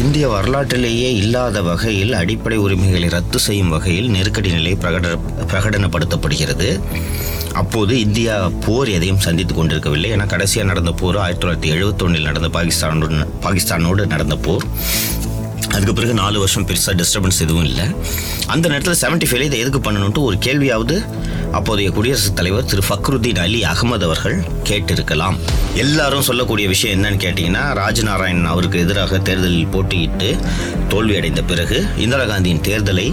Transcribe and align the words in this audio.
இந்திய 0.00 0.28
வரலாற்றிலேயே 0.28 1.08
இல்லாத 1.14 1.62
வகையில் 1.62 2.12
அடிப்படை 2.12 2.58
உரிமைகளை 2.58 3.08
ரத்து 3.08 3.38
செய்யும் 3.38 3.68
வகையில் 3.68 4.08
நெருக்கடி 4.08 4.50
நிலை 4.50 4.72
பிரகட 4.74 5.06
பிரகடனப்படுத்தப்படுகிறது. 5.50 6.68
அப்போது 7.52 8.00
இந்தியா 8.00 8.48
போர் 8.66 8.88
எதையும் 8.88 9.18
சந்தித்து 9.18 9.54
கொண்டிருக்கவில்லை. 9.54 10.10
ஏன்னா 10.12 10.26
கடைசியாக 10.26 10.68
நடந்த 10.68 10.92
போர் 10.92 11.16
ஆயிரத்தி 11.16 11.42
தொள்ளாயிரத்தி 11.42 11.72
எழுபத்தொன்னில் 11.74 12.28
நடந்த 12.28 12.48
பாகிஸ்தானோடு 12.58 13.26
பாகிஸ்தானோடு 13.46 14.06
நடந்த 14.06 14.36
போர். 14.36 14.66
அதுக்கு 15.74 15.92
பிறகு 15.92 16.14
நாலு 16.14 16.38
வருஷம் 16.38 16.66
பெருசாக 16.66 16.94
டிஸ்டர்பன்ஸ் 17.00 17.42
எதுவும் 17.46 17.64
இல்லை. 17.64 17.84
அந்த 18.46 18.68
நேரத்தில் 18.68 19.00
செவன்ட்டி 19.02 19.28
ஃபைவ்ல 19.28 19.48
இதை 19.50 19.58
எதுக்கு 19.58 19.80
பண்ணணுன்ட்டு 19.90 20.26
ஒரு 20.28 20.38
கேள்வியாவது 20.48 20.96
அப்போதைய 21.52 21.90
குடியரசுத் 21.90 22.36
தலைவர் 22.36 22.64
திரு 22.64 22.82
ஃபக்ருதீன் 22.88 23.38
அலி 23.38 23.62
அகமது 23.62 24.02
அவர்கள் 24.02 24.38
கேட்டிருக்கலாம். 24.64 25.36
எல்லாரும் 25.74 26.22
சொல்லக்கூடிய 26.22 26.68
விஷயம் 26.68 27.02
என்னன்னு 27.02 27.22
கேட்டிங்கன்னா 27.24 27.64
ராஜநாராயண் 27.80 28.44
அவருக்கு 28.44 28.78
எதிராக 28.78 29.18
தேர்தலில் 29.18 29.66
போட்டியிட்டு 29.66 30.38
தோல்வி 30.88 31.16
அடைந்த 31.16 31.42
பிறகு 31.42 31.86
இந்திரா 31.96 32.24
காந்தியின் 32.24 32.60
தேர்தலை 32.60 33.06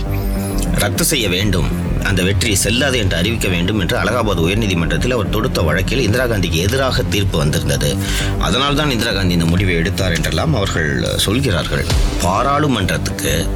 ரத்து 0.74 1.04
செய்ய 1.04 1.30
வேண்டும். 1.30 1.88
அந்த 2.04 2.24
வெற்றி 2.24 2.56
செல்லாது 2.56 2.98
என்று 2.98 3.18
அறிவிக்க 3.18 3.48
வேண்டும் 3.48 3.80
என்று 3.80 3.98
அலகாபாத் 3.98 4.44
உயர்நீதிமன்றத்தில் 4.46 5.14
அவர் 5.14 5.30
தொடுத்த 5.30 5.62
வழக்கில் 5.62 6.00
இந்திரா 6.00 6.26
காந்திக்கு 6.26 6.60
எதிராக 6.66 7.04
தீர்ப்பு 7.04 7.38
வந்திருந்தது. 7.38 7.96
அதனால் 8.40 8.76
தான் 8.76 8.90
இந்திரா 8.90 9.12
காந்தி 9.12 9.34
இந்த 9.34 9.46
முடிவை 9.46 9.76
எடுத்தார் 9.76 10.12
என்றெல்லாம் 10.12 10.56
அவர்கள் 10.56 11.04
சொல்கிறார்கள். 11.18 11.86
பாராளுமன்றத்துக்கு 12.22 13.48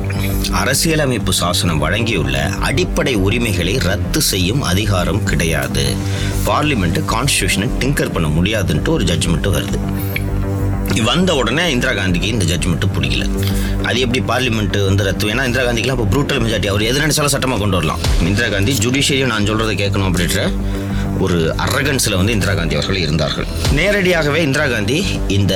அரசியலமைப்பு 0.52 1.34
சாசனம் 1.34 1.80
வழங்கியுள்ள 1.80 2.50
அடிப்படை 2.50 3.16
உரிமைகளை 3.16 3.78
ரத்து 3.78 4.22
செய்யும் 4.22 4.62
அதிகாரம் 4.62 5.24
கிடையாது. 5.24 5.96
பார்லிமெண்ட் 6.46 7.02
கான்ஸ்டியூஷனை 7.14 7.70
டிங்கர் 7.80 8.12
பண்ண 8.12 8.28
முடியாதுன்ட்டு 8.28 8.88
ஒரு 8.88 9.04
ஜட்ஜ்மெண்ட்டு 9.04 9.54
வருது. 9.58 9.80
வந்த 11.02 11.36
உடனே 11.36 11.72
இந்திரா 11.72 11.92
காந்திக்கு 11.92 12.24
இந்த 12.24 12.46
ஜட்ஜ்மெண்ட் 12.46 12.86
பிடிக்கல. 12.96 13.26
அது 13.84 14.00
எப்படி 14.00 14.20
பார்லிமெண்ட் 14.20 14.86
வந்து 14.86 15.04
ரத்து? 15.04 15.30
ஏன்னா 15.34 15.46
இந்திரா 15.46 15.64
காந்திக்குலாம் 15.66 15.98
இப்போ 15.98 16.08
ப்ரூட்டல் 16.14 16.42
மெஜாரிட்டி 16.44 16.66
அவர் 16.66 16.82
எது 16.82 17.00
நினைச்சாலும் 17.00 17.34
சட்டமாக 17.36 17.60
கொண்டு 17.60 17.76
வரலாம். 17.76 18.00
இந்திரா 18.22 18.48
காந்தி 18.48 18.78
ஜுடிஷியரியும் 18.84 19.32
நான் 19.34 19.48
சொல்கிறத 19.50 19.74
கேட்கணும் 19.84 20.10
அப்படின்ற 20.10 20.52
ஒரு 21.20 21.54
அரகன்ஸில் 21.58 22.16
வந்து 22.16 22.32
இந்திரா 22.32 22.54
காந்தி 22.54 22.76
அவர்கள் 22.76 22.98
இருந்தார்கள். 22.98 23.48
நேரடியாகவே 23.72 24.42
இந்திரா 24.42 24.68
காந்தி 24.68 25.06
இந்த 25.28 25.54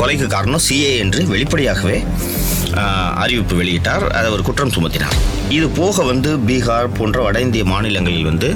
கொலைக்கு 0.00 0.26
காரணம் 0.26 0.60
சிஏ 0.68 0.96
என்று 0.98 1.26
வெளிப்படையாகவே 1.26 2.04
அறிவிப்பு 3.22 3.54
வெளியிட்டார். 3.60 4.04
அதை 4.18 4.28
ஒரு 4.36 4.42
குற்றம் 4.48 4.72
சுமத்தினார். 4.76 5.16
இது 5.56 5.66
போக 5.78 6.02
வந்து 6.10 6.30
பீகார் 6.48 6.88
போன்ற 6.98 7.18
வட 7.26 7.36
இந்திய 7.46 7.64
மாநிலங்களில் 7.72 8.26
வந்து 8.30 8.48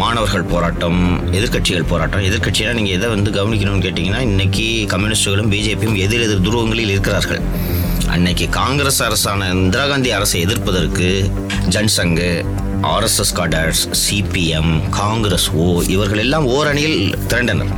மாணவர்கள் 0.00 0.48
போராட்டம் 0.52 1.00
எதிர்க்கட்சிகள் 1.38 1.86
போராட்டம் 1.92 2.24
எதிர்கட்சியாக 2.28 2.72
நீங்கள் 2.78 2.96
எதை 2.98 3.08
வந்து 3.14 3.30
கவனிக்கணும்னு 3.38 3.84
கேட்டிங்கன்னா 3.86 4.22
இன்னைக்கு 4.30 4.66
கம்யூனிஸ்டுகளும் 4.94 5.52
பிஜேபியும் 5.54 5.96
எதிர் 6.06 6.24
எதிர் 6.26 6.44
துருவங்களில் 6.48 6.92
இருக்கிறார்கள். 6.94 7.42
அன்னைக்கு 8.14 8.46
காங்கிரஸ் 8.58 9.00
அரசான 9.06 9.48
இந்திரா 9.60 9.84
காந்தி 9.92 10.10
அரசை 10.18 10.40
எதிர்ப்பதற்கு 10.46 11.08
Jan Sangh 11.74 12.30
RSS 12.92 13.34
cadres 13.38 13.82
CPM 14.04 14.72
Congress 15.00 15.48
O 15.62 15.66
இவர்கள் 15.94 16.22
எல்லாம் 16.24 16.46
ஓரணியில் 16.56 16.98
திரண்டனர். 17.30 17.72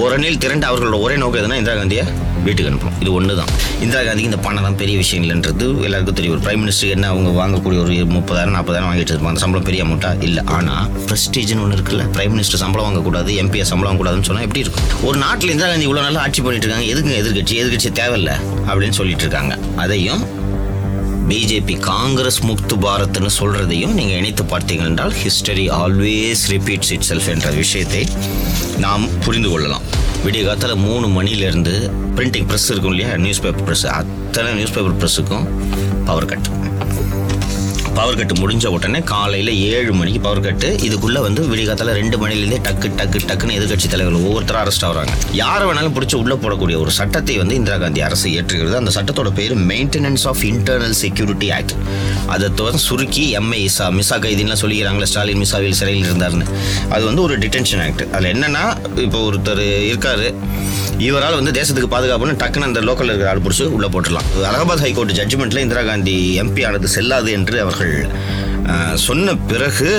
ஓரணியில் 0.00 0.42
திரண்டு 0.44 0.66
அவர்களோட 0.70 0.98
ஒரே 1.06 1.16
நோக்கம் 1.22 1.42
எதுனா 1.42 1.58
இந்திரா 1.60 1.76
காந்தியை 1.80 2.04
வீட்டுக்கு 2.46 2.70
அனுப்பணும். 2.70 2.96
இது 3.02 3.10
ஒன்று 3.18 3.36
தான் 3.40 3.50
இந்திரா 3.84 4.00
காந்திக்கு 4.06 4.30
இந்த 4.30 4.40
பணம் 4.46 4.78
பெரிய 4.82 4.96
விஷயம் 5.02 5.24
இல்லைன்றது 5.24 5.66
எல்லாருக்கும் 5.86 6.18
தெரியும். 6.18 6.34
ஒரு 6.36 6.44
பிரைம் 6.46 6.60
மினிஸ்டர் 6.64 6.92
என்ன 6.96 7.08
அவங்க 7.12 7.30
வாங்கக்கூடிய 7.40 7.78
ஒரு 7.84 7.94
முப்பதாயிரம் 8.16 8.56
நாற்பதாயிரம் 8.56 8.88
வாங்கிட்டு 8.90 9.12
இருப்பாங்க. 9.14 9.34
அந்த 9.34 9.44
சம்பளம் 9.44 9.66
பெரிய 9.68 9.84
அமௌண்ட்டா 9.86 10.10
இல்லை. 10.28 10.44
ஆனால் 10.56 10.84
ப்ரெஸ்டீஜ்னு 11.08 11.64
ஒன்று 11.64 11.78
இருக்குல்ல 11.78 12.06
பிரைம் 12.16 12.34
மினிஸ்டர் 12.36 12.62
சம்பளம் 12.64 12.86
வாங்கக்கூடாது 12.88 13.30
எம்பியை 13.44 13.66
சம்பளம் 13.72 13.90
வாங்கக்கூடாதுன்னு 13.90 14.28
சொன்னால் 14.30 14.46
எப்படி 14.48 14.62
இருக்கும்? 14.64 14.86
ஒரு 15.08 15.18
நாட்டில் 15.24 15.52
இந்திரா 15.54 15.70
காந்தி 15.72 15.88
இவ்வளோ 15.88 16.04
நாள் 16.06 16.22
ஆட்சி 16.26 16.42
பண்ணிட்டு 16.46 16.68
இருக்காங்க. 16.68 16.88
எதுக்கு 16.94 17.18
எதிர்கட்சி 17.22 17.56
எதிர்கட்சி 17.62 17.92
தேவையில்லை 18.02 18.36
அப்படின்னு 18.68 18.98
சொல்லிட்டு 19.00 19.26
இருக்காங்க. 19.26 19.54
அதையும் 19.84 20.22
பிஜேபி 21.30 21.74
காங்கிரஸ் 21.90 22.38
முக்து 22.48 22.76
பாரத்னு 22.84 23.28
சொல்றதையும் 23.38 23.94
நீங்க 23.98 24.12
இணைத்து 24.20 24.44
பார்த்தீங்க 24.52 24.84
என்றால் 24.90 25.14
history 25.22 25.66
always 25.82 26.42
repeats 26.54 26.92
it 26.96 27.06
self 27.10 27.28
என்ற 27.34 27.50
விஷயத்தை 27.62 28.02
நாம் 28.84 29.04
புரிந்து 29.24 29.50
கொள்ளலாம். 29.52 29.84
விடிய 30.24 30.42
காலத்தில் 30.44 30.82
மூணு 30.82 31.06
மணிலேருந்து 31.08 31.74
பிரிண்டிங் 32.16 32.48
ப்ரெஸ் 32.48 32.70
இருக்கும் 32.70 32.92
இல்லையா? 32.92 33.16
நியூஸ் 33.16 33.40
பேப்பர் 33.40 33.66
ப்ரெஸ் 33.68 33.86
அத்தனை 33.92 34.50
நியூஸ் 34.54 34.74
பேப்பர் 34.74 34.96
ப்ரெஸ்ஸுக்கும் 34.96 35.46
பவர் 36.04 36.24
கட் 36.24 36.48
பவர் 37.96 38.18
கட்டு 38.18 38.34
முடிஞ்ச 38.40 38.66
உடனே 38.74 39.00
காலையில் 39.10 39.50
ஏழு 39.72 39.92
மணிக்கு 39.98 40.20
பவர் 40.26 40.42
கட்டு 40.46 40.68
இதுக்குள்ளே 40.86 41.20
வந்து 41.24 41.40
விடிகாத்தால 41.50 41.94
ரெண்டு 41.98 42.16
மணிலேருந்தே 42.22 42.58
டக்கு 42.66 42.88
டக்கு 43.00 43.18
டக்குன்னு 43.28 43.56
எதிர்கட்சி 43.58 43.88
தலைவர்கள் 43.92 44.26
ஒவ்வொருத்தரும் 44.28 44.62
அரெஸ்ட் 44.62 44.86
ஆகிறாங்க 44.88 45.14
யாரை 45.40 45.64
வேணாலும் 45.68 45.94
பிடிச்சி 45.96 46.16
உள்ளே 46.20 46.36
போடக்கூடிய 46.44 46.76
ஒரு 46.84 46.92
சட்டத்தை 46.98 47.36
வந்து 47.42 47.54
இந்திரா 47.60 47.76
காந்தி 47.82 48.02
அரசு 48.08 48.26
ஏற்றுகிறது. 48.38 48.76
அந்த 48.80 48.92
சட்டத்தோட 48.96 49.32
பேர் 49.38 49.54
maintenance 49.72 50.24
of 50.30 50.42
internal 50.52 50.96
security 51.02 51.50
act 51.58 51.74
அதை 52.34 52.48
வந்து 52.68 52.82
சுருக்கி 52.88 53.24
எம்ஏ 53.40 53.60
இசா 53.68 53.88
மிசா 53.98 54.18
கைதின்லாம் 54.26 54.62
சொல்லிக்கிறாங்களே 54.64 55.10
ஸ்டாலின் 55.12 55.42
மிசாவில் 55.44 55.78
சிறையில் 55.82 56.08
இருந்தாருன்னு 56.10 56.48
அது 56.94 57.04
வந்து 57.10 57.24
ஒரு 57.26 57.36
டிடென்ஷன் 57.44 57.84
ஆக்ட் 57.88 58.04
அதில் 58.14 58.32
என்னென்னா 58.34 58.64
இப்போ 59.06 59.20
ஒருத்தர் 59.30 59.64
இருக்காரு. 59.90 60.28
இவரால் 61.06 61.36
வந்து 61.38 61.52
தேசத்துக்கு 61.58 61.90
பாதுகாப்புன்னு 61.92 62.40
டக்குன்னு 62.42 62.68
அந்த 62.68 62.80
லோக்கல் 62.88 63.10
இருக்கிற 63.10 63.28
ஆள் 63.32 63.42
பிடிச்சி 63.44 63.64
உள்ளே 63.76 63.88
போட்டுடலாம். 63.94 64.26
அலகாபாத் 64.48 64.82
ஹைகோர்ட் 64.84 65.12
ஜட்ஜ்மெண்ட்டில் 65.18 65.62
இந்திரா 65.64 65.82
காந்தி 65.90 66.16
எம்பி 66.42 66.62
ஆனது 66.68 66.88
செல்லாது 66.96 67.30
என்று 67.38 67.56
அவர்கள் 67.64 67.94
சொன்ன 69.06 69.34
பிறகு 69.50 69.90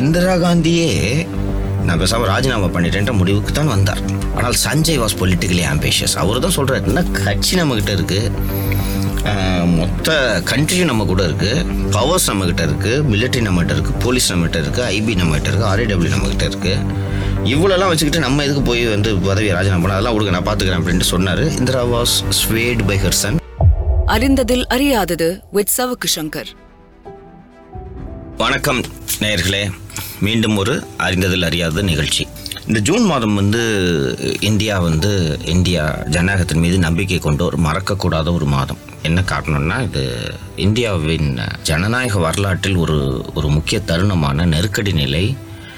இந்திரா 0.00 0.34
காந்தியே 0.44 0.90
நான் 1.86 2.00
பேசாமல் 2.02 2.30
ராஜினாமா 2.32 2.68
பண்ணிட்டேன்ற 2.74 3.12
முடிவுக்கு 3.20 3.52
தான் 3.58 3.72
வந்தார். 3.74 4.02
ஆனால் 4.36 4.56
சஞ்சய் 4.64 5.00
வாஸ் 5.02 5.16
பொலிட்டிக்கலி 5.22 5.64
ஆம்பிஷியஸ் 5.72 6.16
அவர் 6.22 6.44
தான் 6.44 6.56
சொல்கிறார் 6.58 6.84
என்ன 6.90 7.02
கட்சி 7.24 7.54
நம்மக்கிட்ட 7.60 7.92
இருக்குது 7.98 8.60
மொத்த 9.78 10.14
கண்ட்ரியும் 10.50 10.90
நம்ம 10.90 11.04
கூட 11.10 11.22
இருக்குது 11.30 11.64
பவர்ஸ் 11.96 12.28
நம்மக்கிட்ட 12.30 12.62
இருக்குது 12.68 13.04
மிலிட்ரி 13.12 13.42
நம்மகிட்ட 13.48 13.74
இருக்குது 13.76 14.00
போலீஸ் 14.04 14.30
நம்மகிட்ட 14.32 14.60
இருக்குது 14.64 14.86
ஐபி 14.96 15.12
நம்மகிட்ட 15.22 15.48
இருக்குது 15.50 15.70
ஆர்ஏடபிள்யூ 15.72 16.12
நம்மகிட்ட 16.16 16.46
இருக்குது 16.50 16.78
இவ்வளோலாம் 17.50 17.90
வச்சுக்கிட்டு 17.90 18.24
நம்ம 18.24 18.42
எதுக்கு 18.44 18.62
போய் 18.68 18.82
வந்து 18.92 19.10
பதவியை 19.28 19.52
ராஜினாமா 19.54 19.82
பண்ண 19.82 19.94
அதெல்லாம் 19.94 20.14
கொடுங்க 20.16 20.34
நான் 20.34 20.46
பார்த்துக்கிறேன் 20.48 20.80
அப்படின்ட்டு 20.80 21.08
சொன்னார். 21.12 21.42
Indira 21.58 21.82
was 21.92 22.14
swayed 22.40 22.82
by 22.90 22.96
her 23.04 23.16
son. 23.22 23.38
அறிந்ததில் 24.14 24.64
அறியாதது 24.74 25.28
வித் 25.56 25.72
சவுக்கு 25.76 26.08
சங்கர் 26.16 26.50
வணக்கம் 28.42 28.80
நேயர்களே. 29.22 29.62
மீண்டும் 30.26 30.56
ஒரு 30.62 30.74
அறிந்ததில் 31.06 31.46
அறியாத 31.48 31.82
நிகழ்ச்சி. 31.90 32.24
இந்த 32.68 32.80
ஜூன் 32.88 33.04
மாதம் 33.10 33.34
வந்து 33.34 33.62
இந்தியா 34.50 34.74
வந்து 34.88 35.38
இந்தியா 35.54 35.84
ஜனநாயகத்தின் 36.14 36.64
மீது 36.64 36.78
நம்பிக்கை 36.78 37.18
கொண்டு 37.18 37.44
ஒரு 37.44 37.58
மறக்கக்கூடாத 37.68 38.28
ஒரு 38.38 38.46
மாதம். 38.56 38.82
என்ன 39.08 39.20
காரணம்னா 39.30 39.78
இது 39.88 40.02
இந்தியாவின் 40.66 41.30
ஜனநாயக 41.70 42.18
வரலாற்றில் 42.18 42.76
ஒரு 42.76 42.98
ஒரு 43.34 43.48
முக்கிய 43.48 43.80
தருணமான 43.86 44.46
நெருக்கடி 44.52 44.92
நிலை 44.92 45.24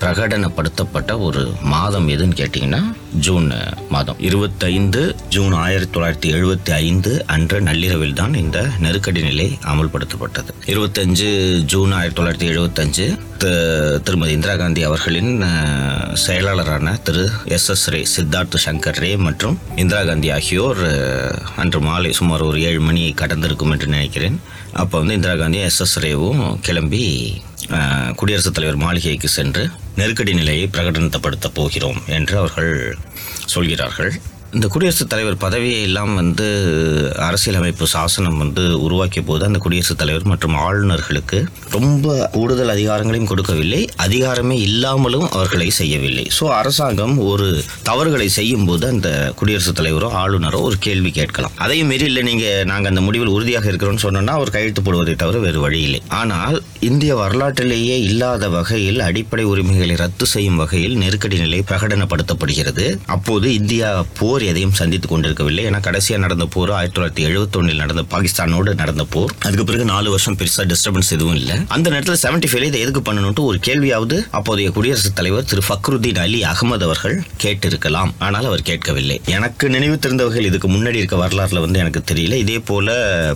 பிரகடனப்படுத்தப்பட்ட 0.04 1.12
ஒரு 1.26 1.42
மாதம் 1.74 2.06
எதுன்னு 2.14 2.38
கேட்டிங்கன்னா 2.40 2.80
ஜூன் 3.26 3.46
மாதம். 3.94 4.18
இருபத்தைந்து 4.28 5.02
ஜூன் 5.34 5.54
ஆயிரத்தி 5.64 5.92
தொள்ளாயிரத்தி 5.94 6.28
எழுபத்தி 6.36 6.72
ஐந்து 6.86 7.10
அன்று 7.34 7.58
நள்ளிரவில் 7.68 8.16
தான் 8.20 8.34
இந்த 8.40 8.58
நெருக்கடி 8.84 9.20
நிலை 9.28 9.46
அமல்படுத்தப்பட்டது. 9.72 10.50
இருபத்தஞ்சு 10.72 11.28
ஜூன் 11.72 11.92
ஆயிரத்தி 11.98 12.18
தொள்ளாயிரத்தி 12.18 12.48
எழுபத்தஞ்சு 12.52 13.06
திருமதி 14.06 14.32
இந்திரா 14.36 14.54
காந்தி 14.56 14.82
அவர்களின் 14.88 15.32
செயலாளரான 16.24 16.92
திரு 17.06 17.24
எஸ் 17.56 17.68
எஸ் 17.74 17.86
ரே 17.94 18.00
சித்தார்த் 18.14 18.58
சங்கர் 18.66 19.00
ரே 19.04 19.10
மற்றும் 19.26 19.56
இந்திரா 19.82 20.02
காந்தி 20.10 20.28
ஆகியோர் 20.36 20.82
அன்று 21.62 21.80
மாலை 21.86 22.12
சுமார் 22.18 22.46
ஒரு 22.48 22.60
ஏழு 22.68 22.82
மணி 22.88 23.04
கடந்திருக்கும் 23.22 23.74
என்று 23.76 23.88
நினைக்கிறேன். 23.96 24.38
அப்போ 24.82 24.94
வந்து 25.00 25.16
இந்திரா 25.18 25.36
காந்தி 25.42 25.60
எஸ் 25.70 25.80
எஸ் 25.86 25.98
ரேவும் 26.06 26.42
கிளம்பி 26.68 27.04
குடியரசுத் 28.20 28.56
தலைவர் 28.58 28.82
மாளிகைக்கு 28.84 29.28
சென்று 29.38 29.64
நெருக்கடி 29.96 30.34
நிலையை 30.34 30.68
பிரகடனப்படுத்தப் 30.72 31.54
போகிறோம் 31.54 32.02
என்று 32.06 32.38
அவர்கள் 32.38 32.96
சொல்கிறார்கள். 33.44 34.12
இந்த 34.56 34.66
குடியரசுத் 34.72 35.08
தலைவர் 35.12 35.36
பதவியை 35.44 35.78
எல்லாம் 35.86 36.12
வந்து 36.18 36.44
அரசியலமைப்பு 37.28 37.84
சாசனம் 37.94 38.36
வந்து 38.42 38.64
உருவாக்கிய 38.86 39.22
போது 39.30 39.42
அந்த 39.46 39.58
குடியரசுத் 39.64 39.98
தலைவர் 40.02 40.26
மற்றும் 40.32 40.54
ஆளுநர்களுக்கு 40.66 41.38
ரொம்ப 41.76 42.12
கூடுதல் 42.34 42.72
அதிகாரங்களையும் 42.74 43.30
கொடுக்கவில்லை. 43.30 43.80
அதிகாரமே 44.06 44.56
இல்லாமலும் 44.66 45.26
அவர்களை 45.36 45.68
செய்யவில்லை. 45.78 46.26
ஸோ 46.38 46.44
அரசாங்கம் 46.58 47.16
ஒரு 47.30 47.48
தவறுகளை 47.88 48.28
செய்யும் 48.38 48.66
போது 48.68 48.86
அந்த 48.94 49.10
குடியரசுத் 49.40 49.78
தலைவரோ 49.80 50.10
ஆளுநரோ 50.22 50.60
ஒரு 50.68 50.78
கேள்வி 50.86 51.12
கேட்கலாம். 51.18 51.56
அதையும் 51.66 51.90
மீறி 51.92 52.06
இல்லை 52.10 52.24
நீங்க 52.30 52.46
நாங்கள் 52.72 52.92
அந்த 52.92 53.04
முடிவில் 53.06 53.34
உறுதியாக 53.36 53.68
இருக்கிறோம்னு 53.72 54.04
சொன்னோம்னா 54.06 54.36
அவர் 54.38 54.54
கையெழுத்து 54.56 54.84
போடுவதை 54.88 55.16
தவிர 55.24 55.42
வேறு 55.46 55.60
வழி 55.66 55.82
இல்லை. 55.88 56.02
ஆனால் 56.20 56.56
இந்திய 56.90 57.12
வரலாற்றிலேயே 57.22 57.98
இல்லாத 58.10 58.44
வகையில் 58.58 59.04
அடிப்படை 59.08 59.46
உரிமைகளை 59.54 59.98
ரத்து 60.04 60.26
செய்யும் 60.36 60.62
வகையில் 60.64 60.96
நெருக்கடி 61.02 61.36
நிலை 61.44 61.62
பிரகடனப்படுத்தப்படுகிறது. 61.72 62.88
அப்போது 63.16 63.46
இந்தியா 63.60 63.90
போர் 64.20 64.42
போர் 64.44 64.52
எதையும் 64.52 64.78
சந்தித்துக் 64.80 65.10
கொண்டிருக்கவில்லை. 65.10 65.66
ஏன்னா 65.66 65.82
கடைசியா 65.86 66.18
நடந்த 66.18 66.44
போர் 66.44 66.70
ஆயிரத்தி 66.70 66.96
தொள்ளாயிரத்தி 67.00 67.26
எழுபத்தொன்னில் 67.28 67.74
நடந்த 67.74 68.02
பாகிஸ்தானோடு 68.10 68.74
நடந்த 68.74 69.04
போர். 69.04 69.32
அதுக்கு 69.40 69.64
பிறகு 69.64 69.84
நாலு 69.84 70.10
வருஷம் 70.10 70.36
பெருசா 70.36 70.62
டிஸ்டர்பன்ஸ் 70.62 71.10
எதுவும் 71.10 71.34
இல்லை. 71.34 71.56
அந்த 71.68 71.90
நேரத்தில் 71.90 72.20
செவன்டி 72.22 72.48
ஃபைவ்ல 72.52 72.62
இதை 72.62 72.80
எதுக்கு 72.80 73.12
பண்ணணும்ட்டு 73.12 73.40
ஒரு 73.40 73.58
கேள்வியாவது 73.66 74.16
அப்போதைய 74.30 74.70
குடியரசுத் 74.70 75.14
தலைவர் 75.14 75.44
திரு 75.44 75.62
ஃபக்ருதீன் 75.68 76.18
அலி 76.18 76.42
அகமது 76.42 76.84
அவர்கள் 76.88 77.22
கேட்டிருக்கலாம். 77.42 78.10
ஆனால் 78.18 78.44
அவர் 78.44 78.62
கேட்கவில்லை. 78.62 79.20
எனக்கு 79.26 79.68
நினைவு 79.68 79.98
தெரிந்தவர்கள் 79.98 80.44
இதுக்கு 80.44 80.68
முன்னாடி 80.68 80.94
இருக்க 80.94 81.16
வரலாறுல 81.16 81.60
வந்து 81.60 81.78
எனக்கு 81.78 82.02
தெரியல. 82.12 82.32
இதே 82.32 82.58
போல 82.58 82.90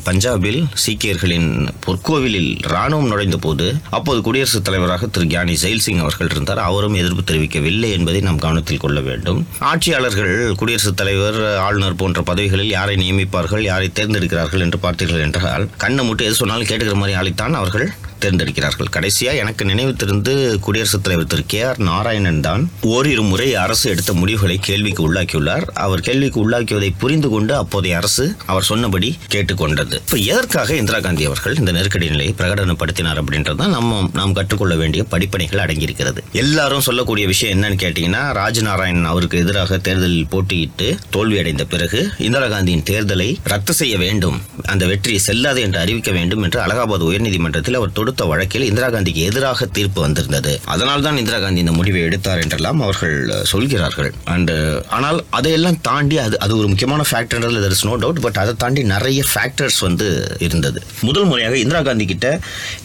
பஞ்சாபில் 0.07 0.61
சீக்கியர்களின் 0.87 1.69
பொற்கோவிலில் 1.87 2.53
ராணுவம் 2.67 3.11
நுழைந்த 3.13 3.37
போது 3.37 3.75
அப்போது 3.91 4.23
குடியரசுத் 4.23 4.65
தலைவராக 4.65 5.07
திரு 5.07 5.27
கியானி 5.27 5.57
ஜெயில் 5.63 5.85
சிங் 5.87 5.99
அவர்கள் 5.99 6.29
இருந்தார். 6.31 6.59
அவரும் 6.59 6.95
எதிர்ப்பு 6.95 7.25
தெரிவிக்கவில்லை 7.33 7.91
என்பதை 7.91 8.21
நாம் 8.21 8.39
கவனத்தில் 8.39 8.77
கொள்ள 8.77 9.01
வேண்டும். 9.01 9.47
ஆட்சியாளர்கள் 9.59 10.55
குடியரசு 10.55 10.88
குடியரசுத் 10.89 11.01
தலைவர் 11.01 11.59
ஆளுநர் 11.67 12.01
போன்ற 12.01 12.21
பதவிகளில் 12.29 12.71
யாரை 12.77 12.95
நியமிப்பார்கள் 12.97 13.63
யாரை 13.71 13.89
தேர்ந்தெடுக்கிறார்கள் 13.95 14.63
என்று 14.65 14.79
பார்த்தீர்கள் 14.83 15.25
என்றால் 15.27 15.65
கண்ணை 15.77 16.03
மட்டும் 16.09 16.27
எது 16.27 16.41
சொன்னாலும் 16.41 16.69
கேட்டுக்கிற 16.71 16.97
மாதிரி 17.01 17.19
ஆளைத்தான் 17.21 17.59
அவர்கள். 17.61 17.87
தேர்ந்தெடுக்கிறார்கள். 18.25 18.91
கடைசியாக 18.97 19.41
எனக்கு 19.43 19.65
நினைவு 19.71 19.93
திருந்து 20.03 20.35
குடியரசுத் 20.67 21.05
தலைவர் 21.07 21.31
திரு 21.33 21.45
கே 21.47 21.61
ஆர் 21.69 21.81
நாராயணன் 21.89 22.43
தான் 22.49 22.63
ஓரிரு 22.93 23.23
முறை 23.31 23.49
அரசு 23.65 23.85
எடுத்த 23.93 24.13
முடிவுகளை 24.21 24.59
கேள்விக்கு 24.69 25.03
உள்ளாக்கியுள்ளார். 25.09 25.67
அவர் 25.87 26.05
கேள்விக்கு 26.09 26.41
உள்ளாக்கியதை 26.45 26.91
புரிந்து 27.03 27.29
கொண்டு 27.35 27.55
அப்போதைய 27.55 27.97
அரசு 28.01 28.25
அவர் 28.47 28.69
சொன்னபடி 28.71 29.11
கேட்டுக்கொண்டது 29.35 29.97
இப்போ 30.05 30.19
எதற்காக 30.33 30.77
இந்திரா 30.81 31.01
காந்தி 31.07 31.25
அவர்கள் 31.31 31.57
இந்த 31.61 31.73
நெருக்கடி 31.79 32.09
நிலையை 32.15 32.35
பிரகடனப்படுத்தினார் 32.41 33.21
அப்படின்றது 33.23 33.61
தான் 33.63 33.75
நம்ம 33.77 34.01
நாம் 34.21 34.37
கற்றுக்கொள்ள 34.39 34.75
வேண்டிய 34.83 35.05
படிப்பனைகள் 35.13 35.63
அடங்கியிருக்கிறது. 35.65 36.21
எல்லாரும் 36.43 36.85
சொல்லக்கூடிய 36.89 37.27
விஷயம் 37.33 37.55
என்னன்னு 37.57 37.79
கேட்டீங்கன்னா 37.85 38.23
ராஜநாராயணன் 38.41 39.11
அவருக்கு 39.13 39.43
எதிராக 39.45 39.79
தேர்தலில் 39.87 40.31
போட்டியிட்டு 40.35 40.89
தோல்வியடைந்த 41.15 41.65
பிறகு 41.75 42.01
இந்திரா 42.27 42.47
காந்தியின் 42.55 42.87
தேர்தலை 42.91 43.29
ரத்து 43.53 43.75
செய்ய 43.81 43.95
வேண்டும் 44.05 44.39
அந்த 44.73 44.85
வெற்றியை 44.87 45.21
செல்லாது 45.29 45.61
என்று 45.67 45.79
அறிவிக்க 45.85 46.11
வேண்டும் 46.19 46.43
என்று 46.43 46.59
அலகாபாத் 46.65 47.07
உயர்நீதிமன்றத்தில் 47.09 47.79
அவர் 47.81 47.95
தொடுத்த 48.09 48.27
வழக்கில் 48.33 48.67
இந்திரா 48.69 48.87
காந்திக்கு 48.93 49.23
எதிராக 49.31 49.67
தீர்ப்பு 49.77 50.01
வந்திருந்தது. 50.05 50.53
அதனால் 50.73 51.03
தான் 51.07 51.19
இந்திரா 51.23 51.39
காந்தி 51.43 51.61
இந்த 51.65 51.73
முடிவை 51.79 52.01
எடுத்தார் 52.09 52.41
என்றெல்லாம் 52.43 52.81
அவர்கள் 52.85 53.17
சொல்கிறார்கள். 53.51 54.11
அண்டு 54.35 54.55
ஆனால் 54.97 55.19
அதையெல்லாம் 55.39 55.79
தாண்டி 55.89 56.17
அது 56.25 56.37
அது 56.45 56.53
ஒரு 56.61 56.69
முக்கியமான 56.73 57.03
ஃபேக்டர்ன்றது 57.11 57.61
there 57.65 57.75
is 57.77 57.85
no 57.89 57.95
doubt 58.05 58.21
but 58.27 58.39
அதை 58.43 58.53
தாண்டி 58.63 58.83
நிறைய 58.93 59.21
ஃபேக்டர்ஸ் 59.33 59.81
வந்து 59.87 60.07
இருந்தது. 60.47 60.79
முதல் 61.09 61.29
முறையாக 61.31 61.59
இந்திரா 61.65 61.83
காந்தி 61.89 62.07
கிட்ட 62.13 62.29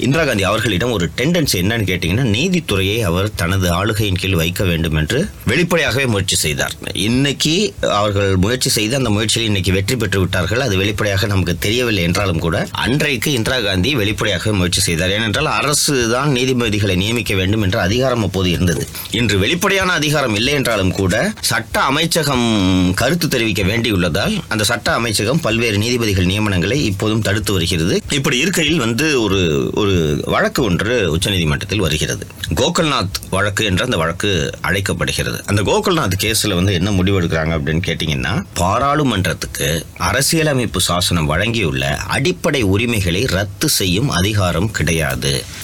இந்திரா 0.08 0.26
காந்தி 0.30 0.46
அவர்களிடம் 0.50 0.94
ஒரு 0.98 1.08
டெண்டன்ஸ் 1.20 1.56
என்னன்னு 1.62 1.88
கேட்டிங்கன்னா 1.92 2.26
நீதித்துறையை 2.36 2.98
அவர் 3.12 3.30
தனது 3.44 3.70
ஆளுகையின் 3.80 4.20
கீழ் 4.24 4.38
வைக்க 4.42 4.64
வேண்டும் 4.72 5.00
என்று 5.04 5.22
வெளிப்படையாகவே 5.52 6.08
முயற்சி 6.16 6.40
செய்தார். 6.46 6.76
இன்னைக்கு 7.08 7.56
அவர்கள் 8.02 8.34
முயற்சி 8.46 8.72
செய்து 8.78 9.00
அந்த 9.02 9.12
முயற்சியில் 9.18 9.50
இன்னைக்கு 9.52 9.74
வெற்றி 9.78 9.98
பெற்று 10.04 10.22
விட்டார்கள். 10.26 10.66
அது 10.68 10.76
வெளிப்படையாக 10.84 11.32
நமக்கு 11.34 11.56
தெரியவில்லை 11.68 12.06
என்றாலும் 12.10 12.44
கூட 12.48 12.58
அன்றைக்கு 12.86 13.32
இந்திரா 13.40 13.60
காந்தி 13.70 13.90
வெளிப்படையாக 14.04 14.54
முயற்சி 14.60 14.84
செய்தார். 14.90 15.13
ஏனென்றால் 15.14 15.50
அரசு 15.60 15.96
தான் 16.10 16.32
நீதிபதிகளை 16.32 16.96
நியமிக்க 16.96 17.34
வேண்டும் 17.36 17.62
என்ற 17.62 17.82
அதிகாரம் 17.82 18.24
அப்போது 18.24 18.50
இருந்தது. 18.50 18.88
இன்று 19.12 19.38
வெளிப்படையான 19.38 19.92
அதிகாரம் 19.94 20.36
இல்லை 20.36 20.54
என்றாலும் 20.54 20.92
கூட 20.92 21.32
சட்ட 21.42 21.82
அமைச்சகம் 21.82 22.48
கருத்து 22.96 23.28
தெரிவிக்க 23.28 23.64
வேண்டியுள்ளதால் 23.64 24.36
அந்த 24.48 24.64
சட்ட 24.64 24.94
அமைச்சகம் 24.94 25.42
பல்வேறு 25.42 25.78
நீதிபதிகள் 25.78 26.26
நியமனங்களை 26.26 26.78
இப்போதும் 26.92 27.22
தடுத்து 27.22 27.54
வருகிறது. 27.54 28.02
இப்படி 28.12 28.38
இருக்கையில் 28.38 28.80
வந்து 28.80 29.22
ஒரு 29.22 29.42
ஒரு 29.74 29.96
வழக்கு 30.26 30.64
ஒன்று 30.64 30.96
உச்சநீதிமன்றத்தில் 31.16 31.84
வருகிறது. 31.86 32.28
கோகுல்நாத் 32.56 33.20
வழக்கு 33.30 33.66
என்ற 33.66 33.84
அந்த 33.86 33.98
வழக்கு 33.98 34.32
அழைக்கப்படுகிறது. 34.62 35.44
அந்த 35.46 35.62
கோகுல்நாத் 35.62 36.18
கேஸில் 36.24 36.56
வந்து 36.56 36.74
என்ன 36.74 36.92
முடிவெடுக்கிறாங்க 36.92 37.54
அப்படின்னு 37.58 37.84
கேட்டீங்கன்னா 37.90 38.34
பாராளுமன்றத்துக்கு 38.60 39.70
அரசியலமைப்பு 40.10 40.82
சாசனம் 40.82 41.26
வழங்கியுள்ள 41.26 41.84
அடிப்படை 42.16 42.62
உரிமைகளை 42.62 43.26
ரத்து 43.26 43.70
செய்யும் 43.70 44.10
அதிகாரம் 44.10 44.72
கிடையாது. 44.72 45.03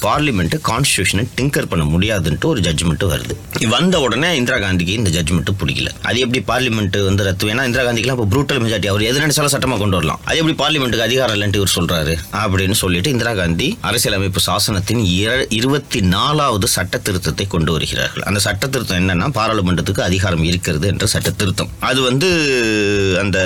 பார்லிமெண்ட் 0.03 0.55
கான்ஸ்டியூஷனை 0.69 1.23
டிங்கர் 1.37 1.65
பண்ண 1.65 1.85
முடியாதுன்ட்டு 1.85 2.45
ஒரு 2.45 2.61
ஜட்ஜ்மெண்ட் 2.61 3.05
வருது. 3.13 3.35
வந்த 3.67 3.99
உடனே 4.01 4.35
இந்திரா 4.35 4.57
காந்திக்கு 4.57 4.95
இந்த 4.99 5.09
ஜட்ஜ்மெண்ட் 5.09 5.49
பிடிக்கல. 5.61 5.89
அது 6.01 6.19
எப்படி 6.19 6.41
பார்லிமெண்ட் 6.51 7.03
வந்து 7.03 7.23
ரத்து? 7.23 7.47
வேணா 7.47 7.65
இந்திரா 7.65 7.83
காந்திக்குலாம் 7.83 8.17
இப்போ 8.17 8.27
ப்ரூட்டல் 8.33 8.61
மெஜாரிட்டி 8.63 8.85
அவர் 8.85 9.01
எது 9.01 9.19
நினைச்சாலும் 9.19 9.53
சட்டமா 9.55 9.77
கொண்டு 9.77 9.97
வரலாம். 9.99 10.19
அது 10.25 10.37
எப்படி 10.37 10.55
பார்லிமெண்ட்டுக்கு 10.63 11.07
அதிகாரம் 11.09 11.41
இல்லைன்ட்டு 11.41 11.55
இவர் 11.55 11.75
சொல்றாரு? 11.75 12.15
அப்படின்னு 12.33 12.71
சொல்லிட்டு 12.71 13.09
இந்திரா 13.09 13.33
காந்தி 13.33 13.77
அரசியலமைப்பு 13.81 14.41
சாசனத்தின் 14.47 15.03
இருபத்தி 15.49 16.01
நாலாவது 16.01 16.67
சட்ட 16.67 17.01
திருத்தத்தை 17.03 17.47
கொண்டு 17.47 17.71
வருகிறார்கள். 17.71 18.23
அந்த 18.23 18.39
சட்ட 18.39 18.67
திருத்தம் 18.67 19.09
என்னன்னா 19.09 19.27
பாராளுமன்றத்துக்கு 19.29 20.01
அதிகாரம் 20.01 20.43
இருக்கிறது 20.43 20.87
என்ற 20.87 21.05
சட்ட 21.05 21.31
திருத்தம் 21.31 21.69
அது 21.79 22.01
வந்து 22.01 22.29
அந்த 23.21 23.39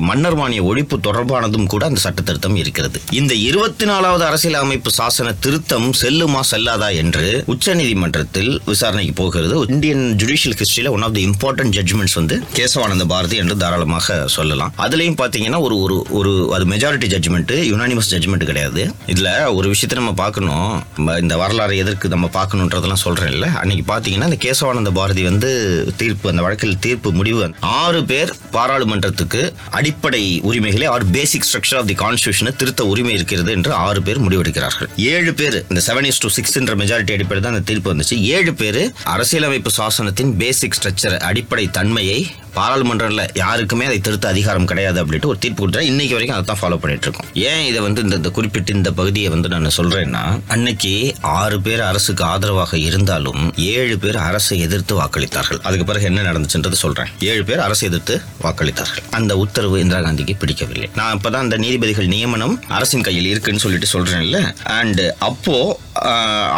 மன்னர் 0.00 0.34
மானிய 0.34 0.62
ஒழிப்பு 0.62 0.96
தொடர்பானதும் 1.02 1.66
கூட 1.66 1.86
அந்த 1.86 2.00
சட்ட 2.00 2.22
திருத்தம் 2.22 2.56
இருக்கிறது. 2.56 3.00
இந்த 3.10 3.34
இருபத்தி 3.34 3.84
நாலாவது 3.84 4.24
அரசியல் 4.24 4.60
அமைப்பு 4.60 4.90
திருத்தம் 5.40 5.90
செல்லுமா 6.00 6.40
செல்லாதா 6.50 6.86
என்று 7.00 7.44
உச்சநீதிமன்றத்தில் 7.46 8.58
விசாரணைக்கு 8.64 9.12
போகிறது. 9.12 9.66
Indian 9.68 10.16
judicial 10.22 10.56
ஹிஸ்டரியில 10.60 10.88
one 10.88 11.02
of 11.02 11.14
the 11.14 11.22
important 11.26 11.74
judgements 11.76 12.14
வந்து 12.14 12.36
கேசவானந்த 12.56 13.04
பாரதி 13.04 13.36
என்று 13.36 13.56
தாராளமாக 13.56 14.16
சொல்லலாம். 14.36 14.72
அதுலயும் 14.78 15.18
பாத்தீங்கன்னா 15.22 15.60
ஒரு 15.66 15.76
ஒரு 15.80 16.06
ஒரு 16.10 16.32
அது 16.54 16.64
மெஜாரிட்டி 16.64 17.08
ஜட்மெண்ட் 17.14 17.52
யுனானிமஸ் 17.70 18.10
ஜட்ஜ்மெண்ட் 18.10 18.48
கிடையாது. 18.50 18.82
இதுல 19.06 19.54
ஒரு 19.54 19.74
விஷயத்த 19.74 19.98
நம்ம 20.00 20.12
பார்க்கணும். 20.12 20.82
இந்த 21.20 21.36
வரலாறு 21.36 21.76
எதற்கு 21.76 22.08
நம்ம 22.08 22.30
பார்க்கணுன்றதெல்லாம் 22.32 23.02
சொல்றேன் 23.04 23.32
இல்ல 23.32 23.46
அன்னைக்கு 23.62 23.86
பாத்தீங்கன்னா 23.92 24.28
இந்த 24.30 24.40
கேசவானந்த 24.46 24.92
பாரதி 25.00 25.22
வந்து 25.22 25.52
தீர்ப்பு 25.96 26.30
அந்த 26.30 26.42
வழக்கில் 26.42 26.78
தீர்ப்பு 26.78 27.12
முடிவு 27.12 27.52
ஆறு 27.60 28.04
பேர் 28.04 28.34
பாராளுமன்றத்துக்கு 28.52 29.42
அடிப்படை 29.70 30.40
உரிமைகளை 30.42 30.86
or 30.86 31.10
basic 31.10 31.48
structure 31.48 31.80
of 31.82 31.86
the 31.86 31.94
கான்ஸ்டியூஷனை 31.94 32.56
திருத்த 32.56 32.86
உரிமை 32.86 33.14
இருக்கிறது 33.14 33.52
என்று 33.52 33.72
ஆறு 33.72 34.02
பேர் 34.02 34.22
முடிவெடுக்கிறார்கள். 34.26 34.90
ஏழு 34.96 35.27
பேர் 35.32 35.66
இந்த 35.68 35.80
செவன் 35.86 36.04
இஸ் 36.04 36.18
டு 36.18 36.28
சிக்ஸ் 36.28 36.56
என்ற 36.58 36.74
மெஜாரிட்டி 36.74 37.12
அடிப்படை 37.12 37.42
தான் 37.42 37.52
அந்த 37.52 37.64
தீர்ப்பு 37.64 37.94
வந்துச்சு. 37.94 38.16
ஏழு 38.20 38.54
பேர் 38.54 38.92
அரசியலமைப்பு 39.04 39.70
சாசனத்தின் 39.76 40.36
பேசிக் 40.36 40.76
ஸ்ட்ரக்சர் 40.82 41.18
அடிப்படை 41.18 41.68
தன்மையை 41.70 42.26
பாராளுமன்றத்தில் 42.58 43.24
யாருக்குமே 43.42 43.88
அதை 43.90 43.98
திருத்த 44.08 44.28
அதிகாரம் 44.34 44.68
கிடையாது 44.72 44.98
அப்படின்ட்டு 45.02 45.32
ஒரு 45.32 45.40
தீர்ப்பு 45.44 45.62
கொடுத்தா 45.62 45.84
இன்னைக்கு 45.90 46.16
வரைக்கும் 46.16 46.38
அதை 46.38 46.46
தான் 46.50 46.60
ஃபாலோ 46.62 46.78
பண்ணிட்டு 46.82 47.06
இருக்கோம் 47.08 47.28
ஏன் 47.50 47.64
இதை 47.70 47.80
வந்து 47.86 48.00
இந்த 48.06 48.14
இந்த 48.20 48.30
குறிப்பிட்ட 48.36 48.76
இந்த 48.78 48.90
பகுதியை 49.00 49.28
வந்து 49.34 49.48
நான் 49.54 49.76
சொல்றேன்னா 49.80 50.22
அன்னைக்கு 50.54 50.92
ஆறு 51.38 51.56
பேர் 51.66 51.82
அரசுக்கு 51.90 52.22
ஆதரவாக 52.32 52.78
இருந்தாலும் 52.88 53.42
ஏழு 53.74 53.96
பேர் 54.02 54.18
அரசை 54.28 54.56
எதிர்த்து 54.66 54.94
வாக்களித்தார்கள். 55.00 55.60
அதுக்கு 55.66 55.84
பிறகு 55.90 56.06
என்ன 56.10 56.24
நடந்துச்சுன்றது 56.28 56.78
சொல்றேன். 56.84 57.10
ஏழு 57.30 57.42
பேர் 57.48 57.62
அரசை 57.66 57.84
எதிர்த்து 57.88 58.14
வாக்களித்தார்கள். 58.44 59.04
அந்த 59.18 59.32
உத்தரவு 59.44 59.76
இந்திரா 59.84 60.00
காந்திக்கு 60.06 60.34
பிடிக்கவில்லை. 60.42 60.88
நான் 61.00 61.14
இப்பதான் 61.18 61.44
அந்த 61.46 61.58
நீதிபதிகள் 61.64 62.12
நியமனம் 62.14 62.56
அரசின் 62.78 63.06
கையில் 63.08 63.30
இருக்குன்னு 63.32 63.64
சொல்லிட்டு 63.66 63.90
சொல்றேன்ல. 63.94 64.40
அண்ட் 64.78 65.02
அப்போ 65.28 65.56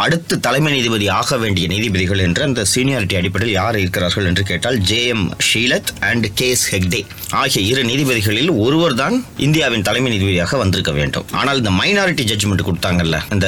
அடுத்து 0.03 0.35
தலைமை 0.47 0.71
நீதிபதி 0.75 1.05
ஆக 1.19 1.37
வேண்டிய 1.43 1.67
நீதிபதிகள் 1.73 2.23
என்று 2.25 2.41
அந்த 2.47 2.65
சீனியாரிட்டி 2.73 3.15
அடிப்படையில் 3.19 3.57
யார் 3.59 3.79
இருக்கிறார்கள் 3.83 4.27
என்று 4.31 4.43
கேட்டால் 4.51 4.77
J 4.89 4.99
M 5.13 5.25
Shelat 5.47 5.90
and 6.09 6.27
K S 6.41 6.63
Hegde 6.73 7.01
ஆகிய 7.41 7.61
இரு 7.71 7.81
நீதிபதிகளில் 7.89 8.51
ஒருவர் 8.65 8.95
தான் 9.01 9.15
இந்தியாவின் 9.45 9.85
தலைமை 9.87 10.09
நீதிபதியாக 10.13 10.57
வந்திருக்க 10.61 10.91
வேண்டும். 10.99 11.25
ஆனால் 11.39 11.59
இந்த 11.61 11.71
மைனாரிட்டி 11.79 12.23
ஜட்ஜ்மெண்ட் 12.31 12.65
கொடுத்தாங்கல்ல 12.69 13.19
இந்த 13.35 13.47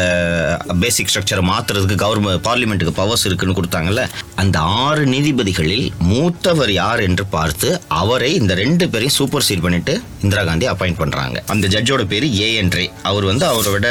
பேசிக் 0.84 1.12
ஸ்ட்ரக்சரை 1.12 1.44
மாத்துறதுக்கு 1.52 1.98
கவர்மெண்ட் 2.06 2.46
பார்லிமெண்ட்டுக்கு 2.50 2.94
பவர்ஸ் 3.02 3.26
இருக்குன்னு 3.30 3.58
கொடுத்தாங்கல்ல 3.60 4.04
அந்த 4.44 4.60
ஆறு 4.86 5.04
நீதிபதிகளில் 5.14 5.86
மூத்தவர் 6.12 6.72
யார் 6.82 7.02
என்று 7.08 7.26
பார்த்து 7.36 7.70
அவரை 8.02 8.32
இந்த 8.42 8.54
ரெண்டு 8.64 8.86
பேரையும் 8.94 9.18
சூப்பர் 9.18 9.46
சீட் 9.48 9.66
பண்ணிட்டு 9.66 9.94
இந்திரா 10.26 10.44
காந்தி 10.50 10.66
அப்பாயிண்ட் 10.72 11.00
பண்றாங்க. 11.02 11.38
அந்த 11.54 11.66
ஜட்ஜோட 11.74 12.04
பேர் 12.12 12.26
ஏ 12.40 12.50
என் 12.62 12.74
ரே. 12.78 12.86
அவர் 13.10 13.26
வந்து 13.32 13.46
அவரை 13.52 13.72
விட 13.74 13.88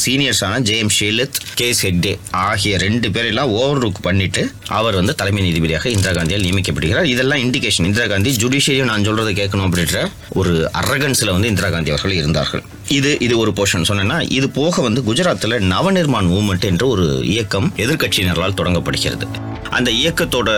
சீனியர்ஸான 0.00 0.60
J 0.68 0.76
M 0.84 0.94
Shelat 0.98 1.38
K S 1.60 1.80
Hegde 1.86 2.12
ஆகிய 2.46 2.76
ரெண்டு 2.86 3.08
பேரெல்லாம் 3.14 3.52
ஓவர் 3.60 3.80
லுக் 3.84 4.00
பண்ணிட்டு 4.08 4.42
அவர் 4.78 4.98
வந்து 5.00 5.14
தலைமை 5.20 5.42
நீதிபதியாக 5.46 5.88
இந்திரா 5.96 6.12
காந்தியால் 6.18 6.46
நியமிக்கப்படுகிறார். 6.46 7.08
இதெல்லாம் 7.14 7.42
இண்டிகேஷன் 7.46 7.81
இந்திரா 7.84 8.06
காந்தி 8.06 8.30
ஜுடிஷியரியும் 8.36 8.84
நான் 8.84 9.06
சொல்றதை 9.08 9.32
கேட்கணும் 9.40 9.66
அப்படின்ற 9.68 10.10
ஒரு 10.28 10.70
அரகன்ஸ்ல 10.80 11.30
வந்து 11.30 11.48
இந்திரா 11.48 11.70
காந்தி 11.70 11.90
அவர்கள் 11.90 12.12
இருந்தார்கள். 12.12 12.62
இது 12.98 13.10
இது 13.26 13.34
ஒரு 13.42 13.50
போர்ஷன் 13.58 13.88
சொன்னேன்னா 13.90 14.18
இது 14.38 14.46
போக 14.58 14.82
வந்து 14.86 15.00
குஜராத்தில் 15.08 15.56
நவநிர்மாண் 15.72 16.28
மூவ்மெண்ட் 16.32 16.68
என்ற 16.70 16.84
ஒரு 16.94 17.06
இயக்கம் 17.32 17.68
எதிர்க்கட்சியினரால் 17.84 18.58
தொடங்கப்படுகிறது. 18.60 19.26
அந்த 19.76 19.90
இயக்கத்தோட 20.00 20.50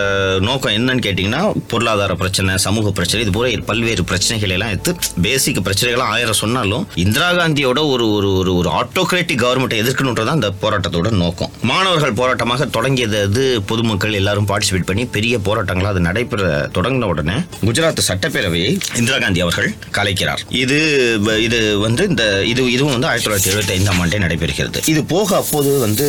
நோக்கம் 0.47 0.73
என்னன்னு 0.77 1.03
கேட்டிங்கன்னா 1.05 1.41
பொருளாதார 1.71 2.13
பிரச்சனை 2.21 2.55
சமூக 2.65 2.91
பிரச்சனை 2.97 3.19
இது 3.25 3.33
போல 3.35 3.51
பல்வேறு 3.69 4.03
பிரச்சனைகள் 4.09 4.53
எல்லாம் 4.55 4.71
எடுத்து 4.73 4.91
பேசிக் 5.25 5.61
பிரச்சனைகள்லாம் 5.67 6.11
ஆயிரம் 6.15 6.39
சொன்னாலும் 6.41 6.83
இந்திரா 7.03 7.29
காந்தியோட 7.37 7.79
ஒரு 7.93 8.05
ஒரு 8.15 8.29
ஒரு 8.39 8.51
ஒரு 8.59 8.69
ஆட்டோகிராட்டிக் 8.79 9.41
கவர்மெண்ட்டை 9.43 9.77
எதிர்க்கணுன்றது 9.83 10.33
அந்த 10.35 10.49
போராட்டத்தோட 10.63 11.11
நோக்கம். 11.23 11.53
மாணவர்கள் 11.71 12.17
போராட்டமாக 12.21 12.67
தொடங்கியது 12.77 13.19
அது 13.27 13.45
பொதுமக்கள் 13.71 14.17
எல்லாரும் 14.21 14.49
பார்ட்டிசிபேட் 14.51 14.89
பண்ணி 14.89 15.05
பெரிய 15.15 15.37
போராட்டங்களாக 15.47 15.93
அது 15.95 16.03
நடைபெற 16.09 16.49
தொடங்கின 16.77 17.09
உடனே 17.13 17.37
குஜராத் 17.67 18.03
சட்டப்பேரவையை 18.09 18.73
இந்திரா 19.01 19.19
காந்தி 19.25 19.45
அவர்கள் 19.45 19.69
கலைக்கிறார். 19.99 20.43
இது 20.63 20.79
இது 21.47 21.61
வந்து 21.85 22.03
இந்த 22.11 22.24
இது 22.51 22.61
இதுவும் 22.75 22.93
வந்து 22.93 23.07
ஆயிரத்தி 23.09 23.27
தொள்ளாயிரத்தி 23.27 23.51
எழுபத்தி 23.53 23.73
ஐந்தாம் 23.77 23.99
ஆண்டே 24.01 24.19
நடைபெறுகிறது. 24.23 24.79
இது 24.93 25.03
போக 25.13 25.35
அப்போது 25.41 25.71
வந்து 25.85 26.07